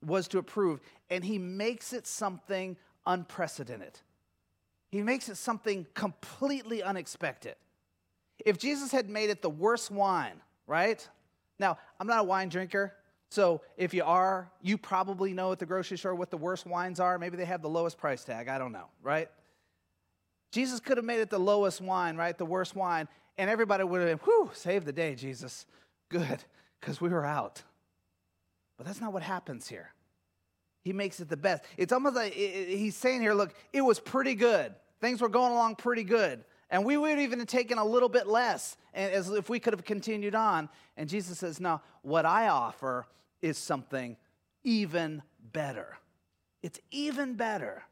was 0.05 0.27
to 0.29 0.37
approve, 0.37 0.79
and 1.09 1.23
he 1.23 1.37
makes 1.37 1.93
it 1.93 2.07
something 2.07 2.77
unprecedented. 3.05 3.99
He 4.89 5.01
makes 5.01 5.29
it 5.29 5.35
something 5.35 5.85
completely 5.93 6.81
unexpected. 6.81 7.55
If 8.45 8.57
Jesus 8.57 8.91
had 8.91 9.09
made 9.09 9.29
it 9.29 9.41
the 9.41 9.49
worst 9.49 9.91
wine, 9.91 10.41
right? 10.65 11.07
Now, 11.59 11.77
I'm 11.99 12.07
not 12.07 12.19
a 12.19 12.23
wine 12.23 12.49
drinker, 12.49 12.93
so 13.29 13.61
if 13.77 13.93
you 13.93 14.03
are, 14.03 14.49
you 14.61 14.77
probably 14.77 15.33
know 15.33 15.51
at 15.51 15.59
the 15.59 15.65
grocery 15.65 15.97
store 15.97 16.15
what 16.15 16.31
the 16.31 16.37
worst 16.37 16.65
wines 16.65 16.99
are. 16.99 17.19
Maybe 17.19 17.37
they 17.37 17.45
have 17.45 17.61
the 17.61 17.69
lowest 17.69 17.97
price 17.97 18.23
tag. 18.23 18.47
I 18.47 18.57
don't 18.57 18.71
know, 18.71 18.85
right? 19.03 19.29
Jesus 20.51 20.79
could 20.79 20.97
have 20.97 21.05
made 21.05 21.19
it 21.19 21.29
the 21.29 21.39
lowest 21.39 21.79
wine, 21.79 22.17
right? 22.17 22.35
The 22.35 22.45
worst 22.45 22.75
wine. 22.75 23.07
And 23.37 23.49
everybody 23.49 23.83
would 23.83 24.01
have 24.01 24.09
been, 24.09 24.25
whew, 24.25 24.49
save 24.53 24.83
the 24.83 24.91
day, 24.91 25.13
Jesus. 25.13 25.67
Good, 26.09 26.43
because 26.79 26.99
we 26.99 27.09
were 27.09 27.25
out. 27.25 27.61
But 28.79 28.87
that's 28.87 29.01
not 29.01 29.11
what 29.11 29.23
happens 29.23 29.67
here. 29.67 29.91
He 30.83 30.93
makes 30.93 31.19
it 31.19 31.27
the 31.27 31.35
best. 31.35 31.65
It's 31.75 31.91
almost 31.91 32.15
like 32.15 32.33
he's 32.33 32.95
saying 32.95 33.19
here, 33.19 33.33
look, 33.33 33.53
it 33.73 33.81
was 33.81 33.99
pretty 33.99 34.35
good. 34.35 34.73
Things 35.01 35.19
were 35.19 35.27
going 35.27 35.51
along 35.51 35.75
pretty 35.75 36.05
good. 36.05 36.45
And 36.69 36.85
we 36.85 36.95
would 36.95 37.19
even 37.19 37.39
have 37.39 37.49
taken 37.49 37.77
a 37.77 37.83
little 37.83 38.07
bit 38.07 38.25
less 38.25 38.77
as 38.93 39.29
if 39.31 39.49
we 39.49 39.59
could 39.59 39.73
have 39.73 39.83
continued 39.83 40.33
on. 40.33 40.69
And 40.95 41.09
Jesus 41.09 41.39
says, 41.39 41.59
No, 41.59 41.81
what 42.03 42.25
I 42.25 42.47
offer 42.47 43.05
is 43.41 43.57
something 43.57 44.15
even 44.63 45.23
better. 45.51 45.97
It's 46.63 46.79
even 46.89 47.33
better 47.33 47.83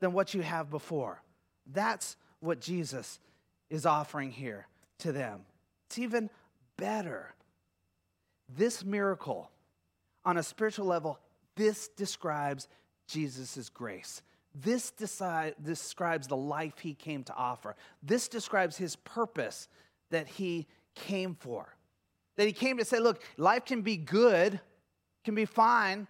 than 0.00 0.12
what 0.12 0.34
you 0.34 0.40
have 0.40 0.68
before. 0.68 1.22
That's 1.72 2.16
what 2.40 2.60
Jesus 2.60 3.20
is 3.70 3.86
offering 3.86 4.32
here 4.32 4.66
to 4.98 5.12
them. 5.12 5.42
It's 5.86 5.98
even 6.00 6.28
better. 6.76 7.34
This 8.48 8.84
miracle, 8.84 9.50
on 10.24 10.36
a 10.36 10.42
spiritual 10.42 10.86
level, 10.86 11.18
this 11.56 11.88
describes 11.88 12.68
Jesus' 13.06 13.68
grace. 13.68 14.22
This 14.54 14.92
describes 14.92 16.28
the 16.28 16.36
life 16.36 16.78
he 16.78 16.94
came 16.94 17.24
to 17.24 17.34
offer. 17.34 17.74
This 18.02 18.28
describes 18.28 18.76
his 18.76 18.96
purpose 18.96 19.68
that 20.10 20.28
he 20.28 20.66
came 20.94 21.34
for. 21.34 21.74
That 22.36 22.46
he 22.46 22.52
came 22.52 22.78
to 22.78 22.84
say, 22.84 23.00
look, 23.00 23.22
life 23.36 23.64
can 23.64 23.82
be 23.82 23.96
good, 23.96 24.60
can 25.24 25.34
be 25.34 25.44
fine, 25.44 26.06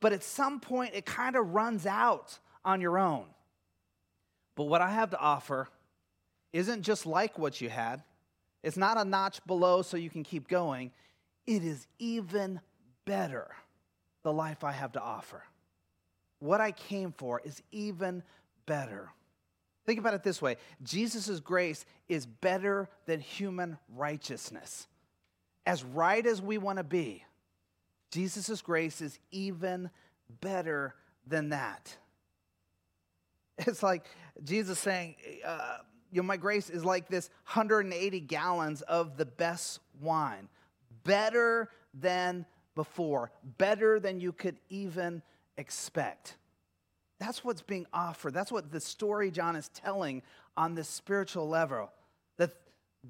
but 0.00 0.12
at 0.12 0.22
some 0.22 0.60
point 0.60 0.94
it 0.94 1.04
kind 1.04 1.36
of 1.36 1.54
runs 1.54 1.86
out 1.86 2.38
on 2.64 2.80
your 2.80 2.98
own. 2.98 3.24
But 4.54 4.64
what 4.64 4.80
I 4.80 4.90
have 4.90 5.10
to 5.10 5.18
offer 5.18 5.68
isn't 6.52 6.82
just 6.82 7.06
like 7.06 7.38
what 7.38 7.60
you 7.60 7.68
had, 7.68 8.02
it's 8.62 8.76
not 8.76 8.98
a 9.00 9.04
notch 9.04 9.44
below 9.46 9.82
so 9.82 9.96
you 9.96 10.10
can 10.10 10.22
keep 10.22 10.46
going. 10.46 10.92
It 11.46 11.64
is 11.64 11.88
even 11.98 12.60
better, 13.04 13.48
the 14.22 14.32
life 14.32 14.64
I 14.64 14.72
have 14.72 14.92
to 14.92 15.00
offer. 15.00 15.42
What 16.38 16.60
I 16.60 16.72
came 16.72 17.12
for 17.12 17.40
is 17.44 17.62
even 17.70 18.22
better. 18.66 19.10
Think 19.86 19.98
about 19.98 20.14
it 20.14 20.22
this 20.22 20.40
way 20.40 20.56
Jesus' 20.82 21.40
grace 21.40 21.84
is 22.08 22.26
better 22.26 22.88
than 23.06 23.20
human 23.20 23.78
righteousness. 23.94 24.86
As 25.66 25.84
right 25.84 26.24
as 26.24 26.42
we 26.42 26.58
want 26.58 26.78
to 26.78 26.84
be, 26.84 27.24
Jesus' 28.10 28.60
grace 28.60 29.00
is 29.00 29.18
even 29.30 29.90
better 30.40 30.94
than 31.26 31.50
that. 31.50 31.96
It's 33.66 33.82
like 33.82 34.06
Jesus 34.42 34.78
saying, 34.78 35.14
uh, 35.44 35.76
you 36.10 36.20
know, 36.20 36.26
my 36.26 36.38
grace 36.38 36.68
is 36.68 36.84
like 36.84 37.08
this 37.08 37.28
180 37.46 38.20
gallons 38.20 38.82
of 38.82 39.16
the 39.16 39.26
best 39.26 39.78
wine, 40.00 40.48
better 41.04 41.70
than 41.94 42.46
before, 42.74 43.30
better 43.58 44.00
than 44.00 44.20
you 44.20 44.32
could 44.32 44.56
even 44.68 45.22
expect. 45.56 46.36
That's 47.18 47.44
what's 47.44 47.62
being 47.62 47.86
offered. 47.92 48.34
That's 48.34 48.50
what 48.50 48.72
the 48.72 48.80
story 48.80 49.30
John 49.30 49.56
is 49.56 49.68
telling 49.68 50.22
on 50.56 50.74
this 50.74 50.88
spiritual 50.88 51.48
level 51.48 51.90
that 52.36 52.50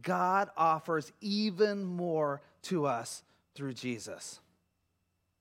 God 0.03 0.51
offers 0.57 1.13
even 1.21 1.85
more 1.85 2.43
to 2.65 2.87
us 2.87 3.23
through 3.55 3.75
Jesus. 3.75 4.41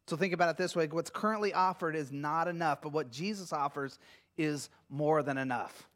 So 0.07 0.17
think 0.17 0.33
about 0.33 0.49
it 0.49 0.57
this 0.57 0.75
way 0.75 0.87
what's 0.87 1.09
currently 1.09 1.53
offered 1.53 1.95
is 1.95 2.11
not 2.11 2.47
enough, 2.47 2.81
but 2.81 2.91
what 2.91 3.11
Jesus 3.11 3.53
offers 3.53 3.99
is 4.37 4.69
more 4.89 5.23
than 5.23 5.37
enough. 5.37 5.87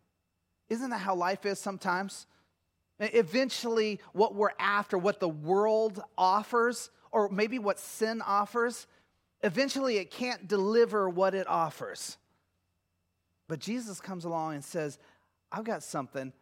Isn't 0.69 0.89
that 0.89 0.99
how 0.99 1.15
life 1.15 1.45
is 1.45 1.59
sometimes? 1.59 2.25
Eventually, 2.99 3.99
what 4.13 4.35
we're 4.35 4.53
after, 4.57 4.97
what 4.97 5.19
the 5.19 5.27
world 5.27 6.01
offers, 6.17 6.89
or 7.15 7.30
maybe 7.30 7.60
what 7.60 7.80
sin 7.80 8.21
offers, 8.21 8.88
eventually 9.41 9.95
it 9.97 10.12
can't 10.12 10.49
deliver 10.49 11.10
what 11.10 11.34
it 11.34 11.47
offers. 11.47 12.17
But 13.47 13.60
Jesus 13.60 14.01
comes 14.01 14.25
along 14.25 14.56
and 14.56 14.63
says, 14.63 14.99
I've 15.49 15.63
got 15.63 15.82
something, 15.82 16.34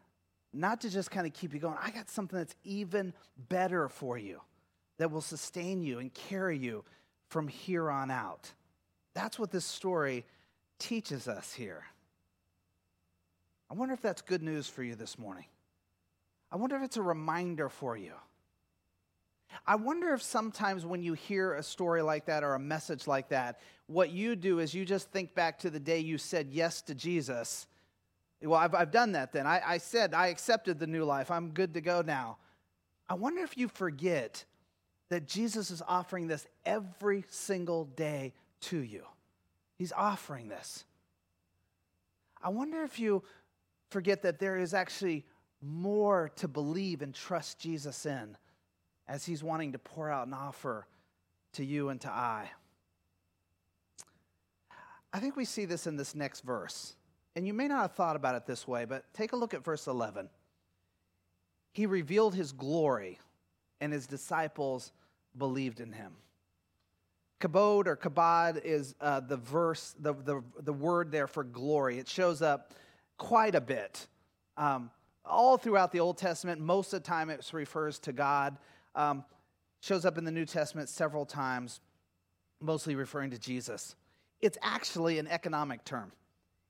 not 0.52 0.82
to 0.82 0.90
just 0.90 1.12
kind 1.12 1.28
of 1.28 1.34
keep 1.34 1.54
you 1.54 1.60
going, 1.60 1.78
I 1.80 1.92
got 1.92 2.10
something 2.10 2.40
that's 2.40 2.56
even 2.64 3.14
better 3.50 3.88
for 3.88 4.18
you, 4.18 4.42
that 4.98 5.12
will 5.12 5.22
sustain 5.22 5.84
you 5.84 6.00
and 6.00 6.12
carry 6.12 6.58
you 6.58 6.84
from 7.30 7.48
here 7.48 7.92
on 7.92 8.10
out. 8.10 8.52
That's 9.14 9.38
what 9.38 9.52
this 9.52 9.66
story 9.66 10.26
teaches 10.80 11.28
us 11.28 11.54
here. 11.54 11.84
I 13.70 13.76
wonder 13.76 13.94
if 13.94 14.02
that's 14.02 14.24
good 14.24 14.42
news 14.42 14.68
for 14.68 14.82
you 14.82 14.96
this 14.96 15.20
morning. 15.20 15.46
I 16.52 16.56
wonder 16.56 16.78
if 16.78 16.82
it's 16.82 16.98
a 16.98 17.04
reminder 17.04 17.70
for 17.70 17.96
you. 17.96 18.14
I 19.66 19.76
wonder 19.76 20.13
if 20.13 20.22
sometimes 20.22 20.86
when 20.86 21.04
you 21.04 21.13
hear 21.13 21.54
a 21.54 21.63
story 21.63 22.02
like 22.02 22.26
that 22.26 22.44
or 22.44 22.56
a 22.56 22.60
message 22.60 23.08
like 23.08 23.30
that, 23.30 23.60
what 23.88 24.12
you 24.12 24.36
do 24.36 24.60
is 24.60 24.74
you 24.74 24.86
just 24.86 25.12
think 25.12 25.36
back 25.36 25.60
to 25.60 25.70
the 25.70 25.80
day 25.80 26.00
you 26.00 26.18
said 26.18 26.48
yes 26.52 26.82
to 26.84 26.96
Jesus. 26.96 27.68
Well, 28.42 28.60
I've, 28.60 28.76
I've 28.76 28.92
done 28.92 29.13
that 29.13 29.32
then. 29.32 29.48
I, 29.48 29.62
I 29.66 29.78
said, 29.78 30.13
I 30.13 30.28
accepted 30.28 30.80
the 30.80 30.88
new 30.88 31.06
life. 31.06 31.32
I'm 31.32 31.52
good 31.52 31.74
to 31.76 31.82
go 31.82 32.02
now. 32.02 32.38
I 33.08 33.13
wonder 33.13 33.42
if 33.42 33.58
you 33.58 33.68
forget 33.68 34.44
that 35.10 35.28
Jesus 35.28 35.72
is 35.72 35.82
offering 35.88 36.28
this 36.28 36.48
every 36.66 37.24
single 37.30 37.86
day 37.86 38.34
to 38.62 38.80
you. 38.80 39.04
He's 39.78 39.92
offering 39.92 40.50
this. 40.50 40.86
I 42.42 42.50
wonder 42.50 42.84
if 42.84 43.00
you 43.00 43.24
forget 43.89 44.24
that 44.24 44.39
there 44.39 44.58
is 44.58 44.74
actually 44.74 45.26
more 45.62 46.32
to 46.36 46.48
believe 46.48 47.02
and 47.02 47.13
trust 47.13 47.60
Jesus 47.60 48.06
in 48.06 48.36
as 49.08 49.26
he's 49.26 49.44
wanting 49.44 49.74
to 49.74 49.80
pour 49.80 50.10
out 50.10 50.28
an 50.28 50.34
offer 50.34 50.88
to 51.54 51.66
you 51.66 51.89
and 51.89 52.00
to 52.02 52.10
I. 52.10 52.50
I 55.12 55.20
think 55.20 55.36
we 55.36 55.46
see 55.46 55.66
this 55.66 55.86
in 55.86 55.96
this 55.96 56.16
next 56.16 56.42
verse. 56.42 56.96
And 57.36 57.48
you 57.48 57.54
may 57.54 57.68
not 57.68 57.82
have 57.82 57.92
thought 57.94 58.16
about 58.16 58.36
it 58.36 58.46
this 58.46 58.68
way, 58.68 58.86
but 58.86 59.06
take 59.13 59.34
a 59.34 59.36
look 59.36 59.54
at 59.54 59.63
verse 59.63 59.88
11. 59.88 60.30
He 61.72 61.86
revealed 61.86 62.36
his 62.36 62.52
glory, 62.52 63.20
and 63.82 63.92
his 63.92 64.06
disciples 64.06 64.92
believed 65.38 65.80
in 65.80 65.92
him. 65.92 66.13
Kabod 67.39 67.88
or 67.88 67.98
kabod 67.98 68.63
is 68.63 68.96
uh, 69.02 69.20
the 69.20 69.38
verse, 69.38 69.96
the, 70.00 70.13
the, 70.13 70.42
the 70.62 70.74
word 70.74 71.12
there 71.12 71.28
for 71.28 71.44
glory. 71.44 71.98
It 71.98 72.08
shows 72.08 72.42
up 72.42 72.74
quite 73.18 73.56
a 73.56 73.62
bit. 73.62 74.08
Um, 74.56 74.92
all 75.26 75.58
throughout 75.58 75.92
the 75.92 76.00
Old 76.00 76.18
Testament, 76.18 76.62
most 76.62 76.94
of 76.94 77.02
the 77.04 77.08
time 77.08 77.30
it 77.30 77.50
refers 77.52 78.00
to 78.00 78.13
God. 78.13 78.58
Um, 78.96 79.24
shows 79.82 80.06
up 80.06 80.18
in 80.18 80.24
the 80.24 80.32
New 80.32 80.46
Testament 80.46 80.88
several 80.88 81.26
times, 81.26 81.82
mostly 82.62 82.96
referring 82.96 83.32
to 83.32 83.38
Jesus. 83.38 83.96
It's 84.42 84.58
actually 84.62 85.20
an 85.20 85.28
economic 85.28 85.84
term, 85.84 86.12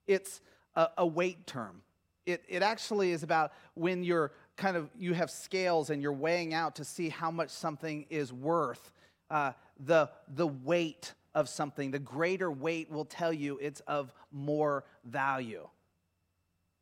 it's 0.07 0.41
a, 0.75 0.89
a 0.97 1.05
weight 1.05 1.45
term. 1.45 1.81
It, 2.25 2.41
it 2.47 2.63
actually 2.63 3.11
is 3.11 3.21
about 3.21 3.51
when 3.73 4.03
you're 4.03 4.31
kind 4.55 4.77
of 4.77 4.89
you 4.97 5.13
have 5.13 5.29
scales 5.29 5.89
and 5.89 6.01
you're 6.01 6.13
weighing 6.13 6.53
out 6.53 6.75
to 6.75 6.85
see 6.85 7.09
how 7.09 7.31
much 7.31 7.49
something 7.49 8.05
is 8.09 8.31
worth 8.31 8.91
uh, 9.29 9.51
the, 9.79 10.09
the 10.35 10.47
weight 10.47 11.13
of 11.35 11.49
something 11.49 11.91
the 11.91 11.99
greater 11.99 12.51
weight 12.51 12.89
will 12.91 13.05
tell 13.05 13.33
you 13.33 13.57
it's 13.59 13.81
of 13.81 14.13
more 14.31 14.85
value 15.03 15.67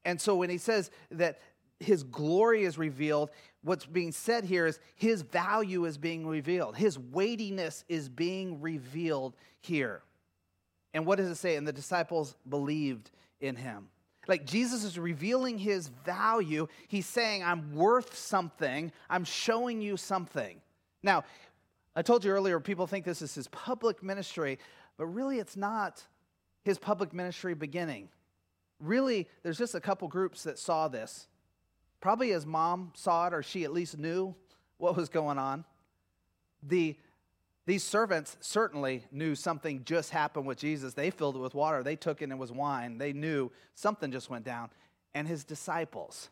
and 0.04 0.20
so 0.20 0.36
when 0.36 0.50
he 0.50 0.58
says 0.58 0.92
that 1.12 1.40
his 1.82 2.04
glory 2.04 2.64
is 2.64 2.78
revealed, 2.78 3.30
what's 3.64 3.86
being 3.86 4.12
said 4.12 4.44
here 4.44 4.66
is 4.66 4.80
his 4.96 5.22
value 5.22 5.86
is 5.86 5.98
being 5.98 6.28
revealed. 6.28 6.76
His 6.76 6.98
weightiness 6.98 7.84
is 7.90 8.10
being 8.10 8.62
revealed 8.62 9.36
here. 9.60 10.02
And 10.94 11.06
what 11.06 11.18
does 11.18 11.30
it 11.30 11.36
say? 11.36 11.56
And 11.56 11.68
the 11.68 11.74
disciples 11.74 12.36
believed 12.48 13.12
in 13.40 13.56
him. 13.56 13.88
Like 14.28 14.46
Jesus 14.46 14.84
is 14.84 15.00
revealing 15.00 15.58
his 15.58 15.88
value. 16.06 16.68
He's 16.88 17.06
saying, 17.06 17.44
I'm 17.44 17.74
worth 17.74 18.16
something. 18.16 18.92
I'm 19.10 19.24
showing 19.24 19.82
you 19.82 19.98
something. 19.98 20.62
Now, 21.02 21.24
I 21.96 22.02
told 22.02 22.24
you 22.24 22.32
earlier, 22.32 22.60
people 22.60 22.88
think 22.88 23.04
this 23.04 23.22
is 23.22 23.34
his 23.34 23.48
public 23.48 24.04
ministry, 24.04 24.60
but 24.98 25.08
really 25.08 25.40
it's 25.40 25.58
not 25.58 26.06
his 26.64 26.78
public 26.78 27.14
ministry 27.14 27.54
beginning 27.54 28.10
really, 28.82 29.28
there's 29.44 29.58
just 29.58 29.76
a 29.76 29.80
couple 29.80 30.08
groups 30.08 30.44
that 30.44 30.60
saw 30.60 30.88
this. 30.88 31.28
Probably 32.02 32.32
his 32.32 32.46
mom 32.46 32.92
saw 32.96 33.28
it, 33.28 33.34
or 33.34 33.44
she 33.44 33.64
at 33.64 33.72
least 33.72 33.98
knew 33.98 34.36
what 34.78 34.98
was 34.98 35.08
going 35.08 35.38
on. 35.38 35.64
The, 36.64 36.98
these 37.66 37.84
servants 37.84 38.36
certainly 38.42 39.06
knew 39.12 39.36
something 39.36 39.84
just 39.86 40.10
happened 40.10 40.48
with 40.48 40.58
Jesus. 40.58 40.96
They 40.96 41.12
filled 41.12 41.36
it 41.36 41.40
with 41.40 41.54
water, 41.54 41.84
they 41.84 41.96
took 41.96 42.22
it 42.22 42.26
and 42.26 42.34
it 42.34 42.40
was 42.40 42.52
wine. 42.52 42.98
They 42.98 43.14
knew 43.14 43.52
something 43.76 44.12
just 44.12 44.30
went 44.30 44.44
down. 44.44 44.70
And 45.14 45.28
his 45.28 45.44
disciples. 45.44 46.30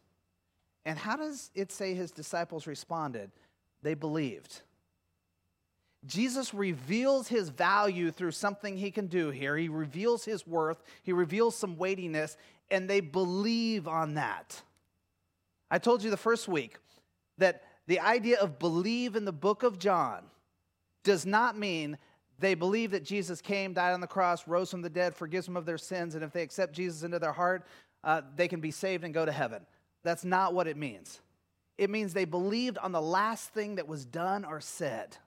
And 0.86 0.98
how 0.98 1.18
does 1.18 1.52
it 1.54 1.72
say 1.72 1.94
his 1.94 2.12
disciples 2.12 2.66
responded? 2.66 3.32
They 3.84 3.94
believed. 3.94 4.62
Jesus 6.06 6.54
reveals 6.54 7.28
his 7.28 7.50
value 7.50 8.10
through 8.10 8.32
something 8.32 8.78
he 8.78 8.90
can 8.90 9.08
do 9.08 9.30
here. 9.30 9.58
He 9.58 9.68
reveals 9.68 10.24
his 10.24 10.48
worth, 10.48 10.82
he 11.04 11.12
reveals 11.12 11.56
some 11.56 11.78
weightiness, 11.78 12.38
and 12.72 12.90
they 12.90 13.02
believe 13.02 13.88
on 13.88 14.14
that. 14.14 14.62
I 15.72 15.80
told 15.80 16.04
you 16.04 16.10
the 16.10 16.18
first 16.18 16.48
week 16.48 16.78
that 17.38 17.64
the 17.88 18.00
idea 18.00 18.40
of 18.40 18.60
believe 18.60 19.16
in 19.16 19.26
the 19.26 19.32
book 19.32 19.64
of 19.64 19.80
John 19.80 20.24
does 21.04 21.26
not 21.26 21.58
mean 21.58 21.98
they 22.40 22.54
believe 22.54 22.92
that 22.92 23.04
Jesus 23.04 23.42
came, 23.42 23.74
died 23.74 23.94
on 23.94 24.02
the 24.02 24.08
cross, 24.08 24.48
rose 24.48 24.72
from 24.72 24.82
the 24.82 24.90
dead, 24.90 25.16
forgives 25.16 25.46
them 25.46 25.58
of 25.58 25.66
their 25.66 25.78
sins, 25.78 26.16
and 26.16 26.24
if 26.24 26.32
they 26.32 26.42
accept 26.42 26.74
Jesus 26.74 27.04
into 27.04 27.20
their 27.20 27.34
heart, 27.34 27.66
uh, 28.04 28.22
they 28.36 28.48
can 28.48 28.62
be 28.62 28.72
saved 28.72 29.04
and 29.04 29.14
go 29.14 29.26
to 29.26 29.32
heaven. 29.32 29.66
That's 30.04 30.24
not 30.24 30.54
what 30.54 30.68
it 30.68 30.78
means. 30.78 31.20
It 31.78 31.90
means 31.90 32.14
they 32.14 32.26
believed 32.26 32.78
on 32.78 32.92
the 32.92 33.02
last 33.02 33.54
thing 33.54 33.76
that 33.76 33.88
was 33.88 34.06
done 34.06 34.46
or 34.46 34.62
said. 34.62 35.18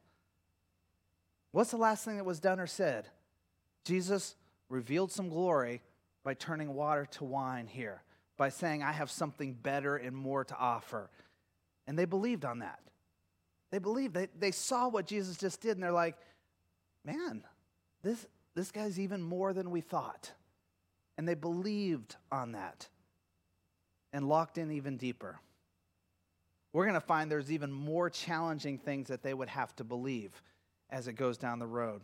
What's 1.50 1.70
the 1.70 1.76
last 1.76 2.05
thing 2.05 2.16
that 2.16 2.24
was 2.24 2.40
done 2.40 2.61
or 2.61 2.66
said? 2.66 3.09
Jesus 3.85 4.37
revealed 4.68 5.12
some 5.12 5.28
glory 5.28 5.83
by 6.24 6.35
turning 6.35 6.74
water 6.74 7.07
to 7.12 7.24
wine 7.24 7.66
here, 7.66 8.02
by 8.42 8.48
saying, 8.48 8.83
I 8.83 8.90
have 8.90 9.09
something 9.09 9.52
better 9.52 9.94
and 9.94 10.16
more 10.16 10.42
to 10.42 10.57
offer. 10.59 11.09
And 11.87 11.96
they 11.96 12.07
believed 12.07 12.44
on 12.44 12.59
that. 12.59 12.81
They 13.70 13.78
believed. 13.78 14.14
They, 14.14 14.26
they 14.37 14.50
saw 14.50 14.88
what 14.88 15.07
Jesus 15.07 15.37
just 15.37 15.61
did, 15.61 15.76
and 15.76 15.83
they're 15.83 15.92
like, 15.92 16.16
man, 17.05 17.44
this, 18.02 18.26
this 18.57 18.72
guy's 18.72 18.98
even 18.98 19.22
more 19.22 19.52
than 19.52 19.70
we 19.70 19.81
thought. 19.81 20.33
And 21.16 21.28
they 21.28 21.37
believed 21.37 22.16
on 22.33 22.50
that 22.50 22.88
and 24.12 24.28
locked 24.28 24.59
in 24.59 24.72
even 24.72 24.96
deeper. 24.96 25.38
We're 26.72 26.87
going 26.87 26.94
to 26.94 27.00
find 27.00 27.31
there's 27.31 27.52
even 27.52 27.70
more 27.70 28.11
challenging 28.11 28.76
things 28.76 29.07
that 29.07 29.22
they 29.22 29.35
would 29.35 29.50
have 29.50 29.76
to 29.76 29.85
believe 29.85 30.42
as 30.90 31.07
it 31.07 31.12
goes 31.12 31.38
down 31.38 31.61
the 31.61 31.66
road. 31.68 32.00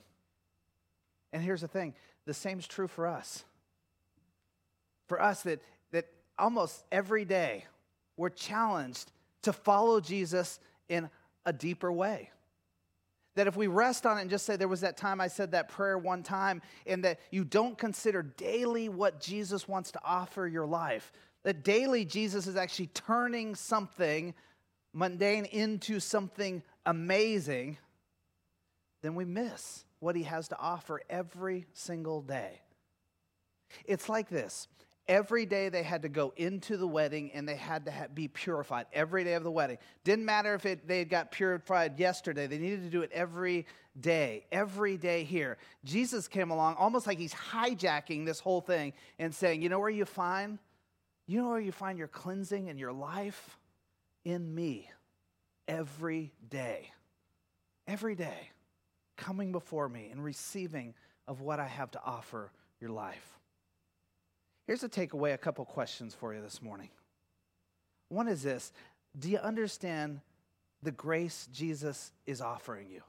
And 1.33 1.43
here's 1.43 1.63
the 1.63 1.67
thing 1.67 1.97
the 2.27 2.35
same's 2.35 2.69
true 2.69 2.87
for 2.87 3.09
us. 3.09 3.43
For 5.09 5.21
us, 5.21 5.43
that, 5.43 5.61
almost 6.39 6.85
every 6.93 7.25
day 7.25 7.65
we're 8.17 8.29
challenged 8.31 9.13
to 9.43 9.53
follow 9.53 10.01
Jesus 10.01 10.59
in 10.89 11.09
a 11.47 11.53
deeper 11.53 11.93
way. 11.93 12.31
That 13.37 13.47
if 13.47 13.57
we 13.57 13.69
rest 13.69 14.05
on 14.05 14.19
it 14.19 14.23
and 14.23 14.31
just 14.31 14.45
say, 14.45 14.57
there 14.57 14.67
was 14.67 14.81
that 14.81 14.97
time 14.97 15.21
I 15.21 15.29
said 15.29 15.53
that 15.53 15.69
prayer 15.69 15.97
one 15.97 16.23
time, 16.25 16.61
and 16.87 17.05
that 17.05 17.21
you 17.31 17.45
don't 17.45 17.79
consider 17.79 18.23
daily 18.23 18.89
what 18.89 19.21
Jesus 19.21 19.69
wants 19.69 19.93
to 19.93 20.01
offer 20.05 20.47
your 20.47 20.67
life, 20.67 21.13
that 21.45 21.63
daily 21.63 22.05
Jesus 22.05 22.49
is 22.49 22.57
actually 22.57 22.89
turning 22.89 23.55
something 23.55 24.35
mundane 24.93 25.45
into 25.45 26.01
something 26.01 26.63
amazing, 26.85 27.79
then 29.03 29.15
we 29.15 29.25
miss 29.25 29.85
what 30.01 30.17
he 30.17 30.25
has 30.25 30.49
to 30.49 30.59
offer 30.59 31.01
every 31.09 31.67
single 31.73 32.23
day. 32.23 32.61
It's 33.85 34.09
like 34.09 34.29
this 34.29 34.67
Every 35.09 35.47
day 35.47 35.71
they 35.71 35.83
had 35.83 36.03
to 36.03 36.11
go 36.11 36.35
into 36.37 36.77
the 36.77 36.87
wedding 36.87 37.31
and 37.33 37.49
they 37.49 37.57
had 37.57 37.87
to 37.87 37.91
ha- 37.91 38.07
be 38.13 38.29
purified 38.29 38.85
every 38.93 39.25
day 39.25 39.33
of 39.33 39.43
the 39.43 39.51
wedding. 39.51 39.79
Didn't 40.05 40.27
matter 40.27 40.53
if 40.53 40.67
it, 40.67 40.87
they 40.87 41.07
got 41.07 41.33
purified 41.33 41.99
yesterday, 41.99 42.47
they 42.47 42.59
needed 42.59 42.83
to 42.83 42.91
do 42.91 43.01
it 43.01 43.11
every 43.13 43.67
day, 43.99 44.45
every 44.53 44.99
day 44.99 45.25
here. 45.25 45.57
Jesus 45.83 46.29
came 46.29 46.51
along 46.51 46.75
almost 46.75 47.07
like 47.07 47.19
he's 47.19 47.33
hijacking 47.33 48.27
this 48.27 48.39
whole 48.39 48.61
thing 48.61 48.93
and 49.19 49.35
saying, 49.35 49.63
You 49.63 49.71
know 49.71 49.79
where 49.79 49.89
you 49.89 50.05
find? 50.05 50.59
You 51.27 51.43
know 51.43 51.49
where 51.49 51.61
you 51.61 51.73
find 51.73 51.99
your 51.99 52.09
cleansing 52.09 52.69
and 52.69 52.79
your 52.79 52.93
life? 52.93 53.59
In 54.25 54.55
me. 54.55 54.91
Every 55.67 56.33
day. 56.51 56.91
Every 57.87 58.15
day. 58.15 58.51
Coming 59.17 59.53
before 59.53 59.89
me 59.89 60.11
and 60.13 60.23
receiving 60.23 60.95
of 61.27 61.41
what 61.41 61.61
I 61.61 61.67
have 61.67 61.91
to 61.93 62.01
offer 62.05 62.53
your 62.79 62.91
life. 62.91 63.38
Here's 64.69 64.85
a 64.85 64.89
takeaway 64.89 65.33
a 65.33 65.39
couple 65.39 65.65
questions 65.65 66.15
for 66.15 66.35
you 66.35 66.43
this 66.43 66.61
morning. 66.61 66.91
One 68.11 68.29
is 68.29 68.43
this 68.43 68.71
Do 69.19 69.31
you 69.31 69.39
understand 69.39 70.21
the 70.83 70.91
grace 70.91 71.49
Jesus 71.51 72.13
is 72.27 72.43
offering 72.43 72.91
you? 72.91 73.01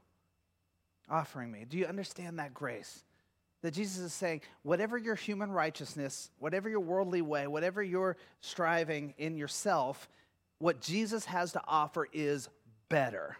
Offering 1.10 1.52
me. 1.52 1.66
Do 1.68 1.76
you 1.76 1.84
understand 1.84 2.38
that 2.38 2.54
grace? 2.54 3.04
That 3.60 3.74
Jesus 3.74 3.98
is 3.98 4.14
saying, 4.14 4.40
whatever 4.62 4.96
your 4.96 5.14
human 5.14 5.50
righteousness, 5.50 6.30
whatever 6.38 6.70
your 6.70 6.80
worldly 6.80 7.20
way, 7.20 7.46
whatever 7.46 7.82
you're 7.82 8.16
striving 8.40 9.12
in 9.18 9.36
yourself, 9.36 10.08
what 10.60 10.80
Jesus 10.80 11.26
has 11.26 11.52
to 11.52 11.60
offer 11.68 12.08
is 12.10 12.48
better. 12.88 13.36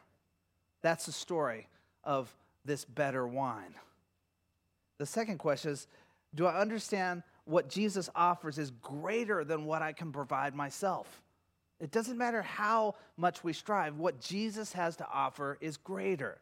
That's 0.83 1.07
the 1.07 1.13
story 1.13 1.69
of 2.05 2.31
this 2.67 2.85
better 2.85 3.27
wine. 3.27 3.75
The 4.99 5.07
second 5.07 5.39
question 5.39 5.71
is 5.71 5.87
Do 6.35 6.45
I 6.45 6.61
understand 6.61 7.23
what 7.45 7.69
Jesus 7.69 8.09
offers 8.15 8.59
is 8.59 8.71
greater 8.71 9.45
than 9.45 9.65
what 9.65 9.83
I 9.83 9.93
can 9.93 10.13
provide 10.13 10.55
myself. 10.55 11.23
It 11.81 11.91
doesn't 11.91 12.19
matter 12.19 12.43
how 12.43 12.95
much 13.17 13.43
we 13.43 13.53
strive, 13.53 13.97
what 13.99 14.21
Jesus 14.21 14.73
has 14.75 14.97
to 14.97 15.09
offer 15.11 15.57
is 15.61 15.77
greater. 15.77 16.39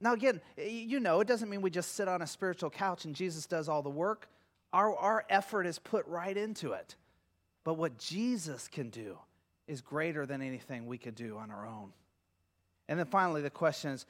Now, 0.00 0.14
again, 0.14 0.40
you 0.56 1.00
know, 1.00 1.20
it 1.20 1.28
doesn't 1.28 1.50
mean 1.50 1.60
we 1.60 1.70
just 1.70 1.94
sit 1.94 2.08
on 2.08 2.22
a 2.22 2.26
spiritual 2.26 2.70
couch 2.70 3.04
and 3.04 3.14
Jesus 3.14 3.46
does 3.46 3.68
all 3.68 3.82
the 3.82 3.90
work. 3.90 4.28
Our, 4.72 4.96
our 4.96 5.24
effort 5.28 5.66
is 5.66 5.78
put 5.78 6.06
right 6.06 6.36
into 6.36 6.72
it. 6.72 6.94
But 7.64 7.74
what 7.74 7.98
Jesus 7.98 8.68
can 8.68 8.90
do 8.90 9.18
is 9.66 9.80
greater 9.80 10.24
than 10.24 10.40
anything 10.40 10.86
we 10.86 10.98
could 10.98 11.14
do 11.14 11.36
on 11.36 11.50
our 11.50 11.66
own. 11.66 11.92
And 12.88 12.98
then 12.98 13.06
finally, 13.06 13.42
the 13.42 13.50
question 13.50 13.90
is 13.90 14.06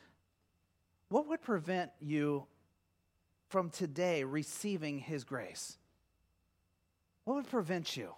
what 1.08 1.26
would 1.28 1.40
prevent 1.40 1.90
you 2.00 2.46
from 3.48 3.70
today 3.70 4.24
receiving 4.24 4.98
his 4.98 5.24
grace? 5.24 5.78
What 7.28 7.34
would 7.34 7.50
prevent 7.50 7.94
you? 7.94 8.14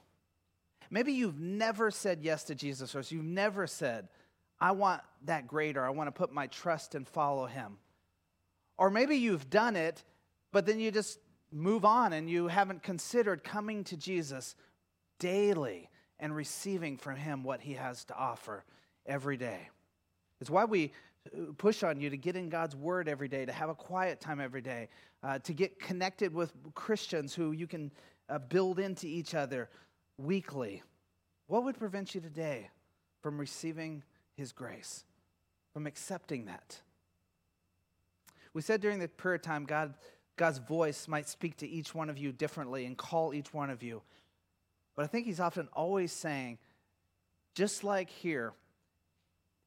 Maybe 0.88 1.14
you've 1.14 1.40
never 1.40 1.90
said 1.90 2.20
yes 2.22 2.44
to 2.44 2.54
Jesus, 2.54 2.94
or 2.94 3.00
you've 3.00 3.24
never 3.24 3.66
said, 3.66 4.06
I 4.60 4.70
want 4.70 5.02
that 5.24 5.48
greater. 5.48 5.84
I 5.84 5.90
want 5.90 6.06
to 6.06 6.12
put 6.12 6.32
my 6.32 6.46
trust 6.46 6.94
and 6.94 7.08
follow 7.08 7.46
him. 7.46 7.78
Or 8.78 8.88
maybe 8.88 9.16
you've 9.16 9.50
done 9.50 9.74
it, 9.74 10.04
but 10.52 10.64
then 10.64 10.78
you 10.78 10.92
just 10.92 11.18
move 11.50 11.84
on 11.84 12.12
and 12.12 12.30
you 12.30 12.46
haven't 12.46 12.84
considered 12.84 13.42
coming 13.42 13.82
to 13.82 13.96
Jesus 13.96 14.54
daily 15.18 15.90
and 16.20 16.32
receiving 16.32 16.96
from 16.96 17.16
him 17.16 17.42
what 17.42 17.60
he 17.60 17.72
has 17.72 18.04
to 18.04 18.14
offer 18.14 18.64
every 19.06 19.36
day. 19.36 19.70
It's 20.40 20.50
why 20.50 20.66
we 20.66 20.92
push 21.58 21.82
on 21.82 22.00
you 22.00 22.10
to 22.10 22.16
get 22.16 22.36
in 22.36 22.48
God's 22.48 22.76
word 22.76 23.08
every 23.08 23.26
day, 23.26 23.44
to 23.44 23.52
have 23.52 23.70
a 23.70 23.74
quiet 23.74 24.20
time 24.20 24.40
every 24.40 24.62
day, 24.62 24.88
uh, 25.24 25.40
to 25.40 25.52
get 25.52 25.80
connected 25.80 26.32
with 26.32 26.52
Christians 26.74 27.34
who 27.34 27.50
you 27.50 27.66
can 27.66 27.90
uh, 28.30 28.38
build 28.38 28.78
into 28.78 29.06
each 29.06 29.34
other 29.34 29.68
weekly. 30.16 30.82
What 31.48 31.64
would 31.64 31.78
prevent 31.78 32.14
you 32.14 32.20
today 32.20 32.70
from 33.22 33.38
receiving 33.38 34.04
His 34.34 34.52
grace, 34.52 35.04
from 35.72 35.86
accepting 35.86 36.46
that? 36.46 36.80
We 38.54 38.62
said 38.62 38.80
during 38.80 38.98
the 38.98 39.08
prayer 39.08 39.38
time, 39.38 39.64
God, 39.64 39.94
God's 40.36 40.58
voice 40.58 41.08
might 41.08 41.28
speak 41.28 41.56
to 41.58 41.68
each 41.68 41.94
one 41.94 42.08
of 42.08 42.18
you 42.18 42.32
differently 42.32 42.86
and 42.86 42.96
call 42.96 43.34
each 43.34 43.52
one 43.52 43.70
of 43.70 43.82
you. 43.82 44.02
But 44.94 45.04
I 45.04 45.08
think 45.08 45.26
He's 45.26 45.40
often 45.40 45.68
always 45.72 46.12
saying, 46.12 46.58
just 47.54 47.82
like 47.84 48.10
here, 48.10 48.52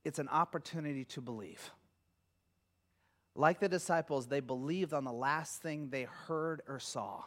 it's 0.05 0.19
an 0.19 0.29
opportunity 0.29 1.05
to 1.05 1.21
believe. 1.21 1.71
Like 3.35 3.59
the 3.59 3.69
disciples, 3.69 4.27
they 4.27 4.41
believed 4.41 4.93
on 4.93 5.03
the 5.03 5.11
last 5.11 5.61
thing 5.61 5.89
they 5.89 6.03
heard 6.03 6.61
or 6.67 6.79
saw. 6.79 7.23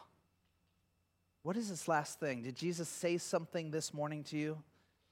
What 1.47 1.55
is 1.55 1.69
this 1.69 1.87
last 1.87 2.19
thing? 2.19 2.41
Did 2.41 2.57
Jesus 2.57 2.89
say 2.89 3.17
something 3.17 3.71
this 3.71 3.93
morning 3.93 4.21
to 4.25 4.37
you 4.37 4.61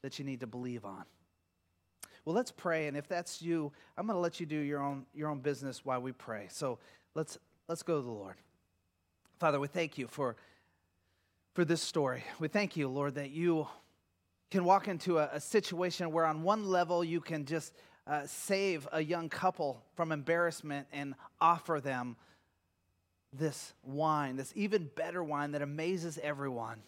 that 0.01 0.19
you 0.19 0.25
need 0.25 0.41
to 0.41 0.47
believe 0.47 0.83
on? 0.83 1.05
Well, 2.25 2.35
let's 2.35 2.51
pray, 2.51 2.87
and 2.87 2.97
if 2.97 3.07
that's 3.07 3.41
you, 3.41 3.71
I'm 3.97 4.05
going 4.05 4.17
to 4.17 4.19
let 4.19 4.41
you 4.41 4.45
do 4.45 4.57
your 4.57 4.81
own, 4.81 5.05
your 5.13 5.29
own 5.29 5.39
business 5.39 5.85
while 5.85 6.01
we 6.01 6.11
pray. 6.11 6.47
So 6.49 6.77
let's, 7.13 7.39
let's 7.69 7.83
go 7.83 8.01
to 8.01 8.05
the 8.05 8.11
Lord. 8.11 8.35
Father, 9.39 9.61
we 9.61 9.69
thank 9.69 9.97
you 9.97 10.07
for, 10.07 10.35
for 11.53 11.63
this 11.63 11.81
story. 11.81 12.21
We 12.37 12.49
thank 12.49 12.75
you, 12.75 12.89
Lord, 12.89 13.15
that 13.15 13.31
you 13.31 13.69
can 14.51 14.65
walk 14.65 14.89
into 14.89 15.19
a, 15.19 15.29
a 15.31 15.39
situation 15.39 16.11
where, 16.11 16.25
on 16.25 16.43
one 16.43 16.67
level, 16.67 17.01
you 17.01 17.21
can 17.21 17.45
just 17.45 17.71
uh, 18.07 18.23
save 18.25 18.89
a 18.91 19.01
young 19.01 19.29
couple 19.29 19.81
from 19.95 20.11
embarrassment 20.11 20.87
and 20.91 21.15
offer 21.39 21.79
them 21.81 22.17
this 23.37 23.73
wine, 23.83 24.35
this 24.35 24.51
even 24.55 24.89
better 24.95 25.23
wine 25.23 25.51
that 25.51 25.61
amazes 25.61 26.19
everyone. 26.21 26.81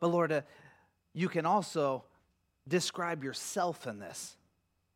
But 0.00 0.08
Lord, 0.08 0.32
uh, 0.32 0.42
you 1.14 1.28
can 1.28 1.46
also 1.46 2.04
describe 2.68 3.24
yourself 3.24 3.86
in 3.86 3.98
this. 3.98 4.36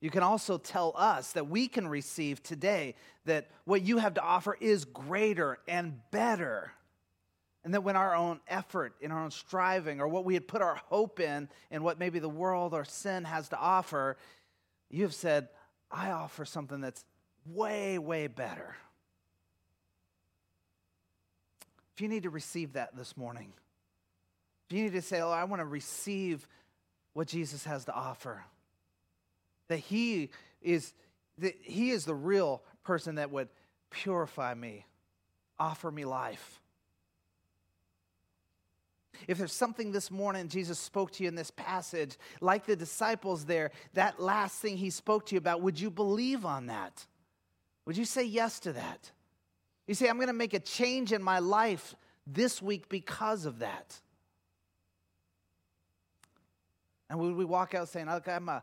You 0.01 0.11
can 0.11 0.23
also 0.23 0.59
tell 0.59 0.93
us 0.97 1.33
that 1.33 1.49
we 1.49 1.69
can 1.69 1.87
receive 1.87 2.43
today 2.43 2.95
that 3.27 3.51
what 3.65 3.83
you 3.83 3.99
have 3.99 4.15
to 4.15 4.23
offer 4.23 4.57
is 4.61 4.85
greater 4.85 5.59
and 5.69 6.01
better. 6.11 6.73
And 7.63 7.75
that 7.75 7.83
when 7.83 7.97
our 7.97 8.15
own 8.15 8.41
effort, 8.49 8.95
in 9.03 9.13
our 9.13 9.23
own 9.23 9.31
striving, 9.31 10.01
or 10.01 10.09
what 10.09 10.25
we 10.25 10.33
had 10.33 10.49
put 10.49 10.63
our 10.63 10.77
hope 10.87 11.21
in, 11.21 11.51
and 11.71 11.85
what 11.85 11.99
maybe 11.99 12.19
the 12.19 12.29
world 12.29 12.73
or 12.73 12.87
sin 12.87 13.25
has 13.25 13.51
to 13.51 13.59
offer, 13.59 14.17
you 14.89 15.03
have 15.03 15.15
said, 15.15 15.49
I 15.91 16.11
offer 16.13 16.47
something 16.47 16.81
that's 16.81 17.05
way, 17.45 17.99
way 17.99 18.27
better. 18.27 18.77
You 22.01 22.09
need 22.09 22.23
to 22.25 22.31
receive 22.31 22.75
that 22.75 22.97
this 22.97 23.17
morning, 23.17 23.53
if 24.69 24.77
you 24.77 24.85
need 24.85 24.93
to 24.93 25.03
say, 25.03 25.21
Oh, 25.21 25.31
I 25.31 25.45
want 25.45 25.61
to 25.61 25.67
receive 25.67 26.47
what 27.13 27.29
Jesus 27.29 27.65
has 27.65 27.85
to 27.87 27.95
offer, 27.95 28.45
that 29.69 29.79
He 29.79 30.31
is, 30.63 30.93
that 31.39 31.55
He 31.63 31.91
is 31.91 32.05
the 32.05 32.15
real 32.15 32.63
person 32.85 33.17
that 33.17 33.31
would 33.31 33.49
purify 33.91 34.55
me, 34.55 34.87
offer 35.59 35.91
me 35.91 36.05
life. 36.05 36.61
If 39.29 39.39
there's 39.39 39.53
something 39.53 39.93
this 39.93 40.11
morning 40.11 40.49
Jesus 40.49 40.79
spoke 40.79 41.11
to 41.13 41.23
you 41.23 41.29
in 41.29 41.35
this 41.35 41.51
passage, 41.51 42.17
like 42.41 42.67
the 42.67 42.77
disciples 42.77 43.45
there, 43.45 43.71
that 43.95 44.21
last 44.21 44.61
thing 44.61 44.77
he 44.77 44.91
spoke 44.91 45.27
to 45.27 45.35
you 45.35 45.39
about, 45.39 45.61
would 45.61 45.79
you 45.79 45.91
believe 45.91 46.47
on 46.47 46.67
that? 46.67 47.07
Would 47.87 47.97
you 47.97 48.05
say 48.05 48.25
yes 48.25 48.61
to 48.61 48.73
that? 48.73 49.11
You 49.91 49.95
say, 49.95 50.09
I'm 50.09 50.19
going 50.19 50.29
to 50.29 50.33
make 50.33 50.55
a 50.55 50.61
change 50.61 51.11
in 51.11 51.21
my 51.21 51.41
life 51.41 51.97
this 52.25 52.63
week 52.63 52.89
because 52.89 53.45
of 53.45 53.59
that. 53.59 53.99
And 57.09 57.19
would 57.19 57.35
we 57.35 57.45
walk 57.45 57.75
out 57.75 57.89
saying, 57.89 58.09
okay, 58.09 58.35
I'm 58.35 58.49
a, 58.49 58.63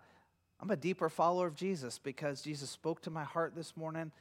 I'm 0.62 0.72
a 0.72 0.78
deeper 0.78 1.10
follower 1.10 1.48
of 1.48 1.54
Jesus 1.54 2.00
because 2.00 2.42
Jesus 2.42 2.70
spoke 2.70 3.02
to 3.02 3.10
my 3.10 3.26
heart 3.26 3.56
this 3.58 3.76
morning 3.76 4.14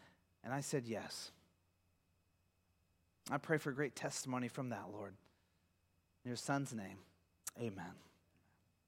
and 0.42 0.52
I 0.52 0.60
said 0.60 0.82
yes. 0.84 1.30
I 3.30 3.38
pray 3.38 3.58
for 3.58 3.70
great 3.70 3.94
testimony 3.94 4.48
from 4.48 4.70
that, 4.70 4.86
Lord. 4.92 5.14
In 6.24 6.30
your 6.30 6.36
son's 6.36 6.74
name, 6.74 6.98
amen. 7.56 7.94